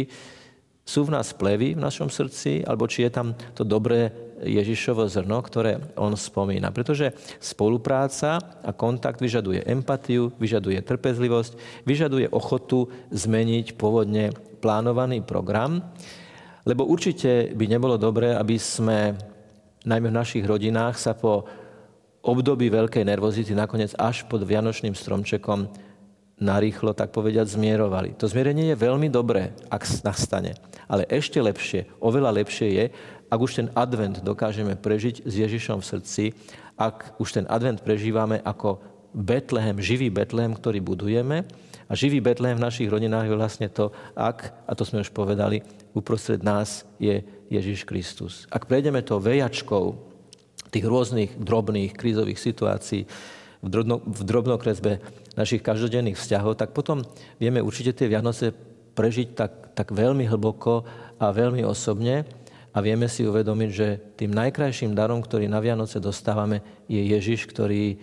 sú 0.85 1.03
v 1.03 1.13
nás 1.17 1.33
plevy 1.35 1.75
v 1.75 1.83
našom 1.83 2.07
srdci, 2.07 2.63
alebo 2.63 2.87
či 2.87 3.03
je 3.03 3.11
tam 3.11 3.33
to 3.57 3.67
dobré 3.67 4.13
Ježišovo 4.43 5.07
zrno, 5.07 5.39
ktoré 5.39 5.79
on 5.95 6.17
spomína. 6.17 6.75
Pretože 6.75 7.15
spolupráca 7.39 8.41
a 8.63 8.71
kontakt 8.75 9.23
vyžaduje 9.23 9.63
empatiu, 9.63 10.35
vyžaduje 10.35 10.81
trpezlivosť, 10.83 11.83
vyžaduje 11.87 12.27
ochotu 12.31 12.91
zmeniť 13.15 13.79
pôvodne 13.79 14.35
plánovaný 14.59 15.23
program 15.23 15.83
lebo 16.65 16.89
určite 16.89 17.53
by 17.53 17.65
nebolo 17.69 17.95
dobré, 17.95 18.33
aby 18.33 18.57
sme, 18.57 19.13
najmä 19.85 20.09
v 20.09 20.17
našich 20.17 20.43
rodinách, 20.43 20.97
sa 20.97 21.13
po 21.13 21.45
období 22.25 22.73
veľkej 22.73 23.05
nervozity 23.05 23.53
nakoniec 23.53 23.93
až 24.01 24.25
pod 24.25 24.41
Vianočným 24.41 24.97
stromčekom 24.97 25.69
narýchlo, 26.41 26.97
tak 26.97 27.13
povediať, 27.13 27.53
zmierovali. 27.53 28.17
To 28.19 28.27
zmierenie 28.27 28.73
je 28.73 28.81
veľmi 28.81 29.07
dobré, 29.07 29.55
ak 29.69 29.87
nastane. 30.03 30.57
Ale 30.89 31.07
ešte 31.07 31.37
lepšie, 31.39 31.87
oveľa 32.01 32.43
lepšie 32.43 32.67
je, 32.75 32.85
ak 33.29 33.39
už 33.39 33.51
ten 33.63 33.67
advent 33.73 34.21
dokážeme 34.21 34.77
prežiť 34.77 35.25
s 35.25 35.33
Ježišom 35.33 35.81
v 35.81 35.89
srdci, 35.89 36.23
ak 36.75 37.17
už 37.17 37.41
ten 37.41 37.45
advent 37.47 37.81
prežívame 37.81 38.39
ako 38.43 38.83
Betlehem, 39.15 39.79
živý 39.79 40.11
Betlehem, 40.11 40.51
ktorý 40.51 40.83
budujeme, 40.83 41.47
a 41.85 41.93
živý 41.93 42.17
Betlehem 42.17 42.57
v 42.57 42.65
našich 42.65 42.89
rodinách 42.89 43.29
je 43.29 43.37
vlastne 43.37 43.67
to, 43.69 43.93
ak, 44.17 44.65
a 44.65 44.71
to 44.73 44.83
sme 44.83 45.05
už 45.05 45.13
povedali, 45.13 45.61
uprostred 45.93 46.41
nás 46.41 46.81
je 46.97 47.21
Ježiš 47.47 47.85
Kristus. 47.85 48.49
Ak 48.49 48.65
prejdeme 48.65 49.05
to 49.05 49.21
vejačkou 49.21 49.93
tých 50.73 50.85
rôznych 50.85 51.37
drobných 51.37 51.93
krízových 51.93 52.41
situácií 52.41 53.05
v, 53.61 53.67
drobno, 53.69 54.01
v 54.01 54.21
drobnokresbe 54.25 54.97
našich 55.37 55.61
každodenných 55.61 56.17
vzťahov, 56.17 56.57
tak 56.57 56.73
potom 56.73 57.05
vieme 57.37 57.61
určite 57.61 57.93
tie 57.93 58.09
Vianoce 58.09 58.49
prežiť 58.97 59.27
tak, 59.37 59.51
tak 59.77 59.93
veľmi 59.93 60.25
hlboko 60.25 60.83
a 61.21 61.25
veľmi 61.29 61.61
osobne 61.61 62.25
a 62.75 62.77
vieme 62.83 63.07
si 63.07 63.23
uvedomiť, 63.23 63.69
že 63.71 63.87
tým 64.19 64.35
najkrajším 64.35 64.91
darom, 64.91 65.23
ktorý 65.23 65.47
na 65.47 65.63
Vianoce 65.63 66.03
dostávame, 66.03 66.59
je 66.91 66.99
Ježiš, 66.99 67.47
ktorý 67.47 67.95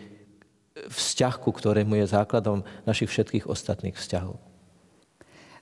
vzťah, 0.88 1.34
ku 1.36 1.52
ktorému 1.52 2.00
je 2.00 2.08
základom 2.08 2.64
našich 2.88 3.12
všetkých 3.12 3.44
ostatných 3.44 3.92
vzťahov. 3.92 4.40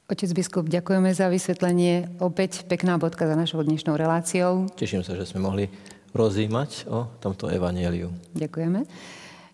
Otec 0.07 0.31
biskup, 0.35 0.66
ďakujeme 0.66 1.11
za 1.11 1.31
vysvetlenie. 1.31 2.18
Opäť 2.23 2.66
pekná 2.66 2.99
bodka 2.99 3.27
za 3.27 3.35
našou 3.38 3.62
dnešnou 3.62 3.94
reláciou. 3.94 4.66
Teším 4.75 5.03
sa, 5.07 5.14
že 5.18 5.27
sme 5.27 5.42
mohli 5.42 5.70
rozímať 6.14 6.90
o 6.90 7.07
tomto 7.23 7.46
evanieliu. 7.46 8.11
Ďakujeme. 8.35 8.87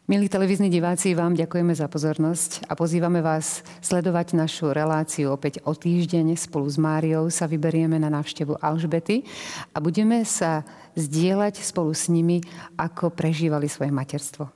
Milí 0.06 0.30
televízni 0.30 0.70
diváci, 0.70 1.18
vám 1.18 1.34
ďakujeme 1.34 1.74
za 1.74 1.90
pozornosť 1.90 2.70
a 2.70 2.78
pozývame 2.78 3.18
vás 3.26 3.66
sledovať 3.82 4.38
našu 4.38 4.70
reláciu 4.70 5.34
opäť 5.34 5.58
o 5.66 5.74
týždeň. 5.74 6.38
Spolu 6.38 6.70
s 6.70 6.78
Máriou 6.78 7.26
sa 7.26 7.50
vyberieme 7.50 7.98
na 7.98 8.06
návštevu 8.14 8.54
Alžbety 8.62 9.26
a 9.74 9.82
budeme 9.82 10.22
sa 10.22 10.62
zdieľať 10.94 11.58
spolu 11.58 11.90
s 11.90 12.06
nimi, 12.06 12.38
ako 12.78 13.10
prežívali 13.10 13.66
svoje 13.66 13.90
materstvo. 13.90 14.55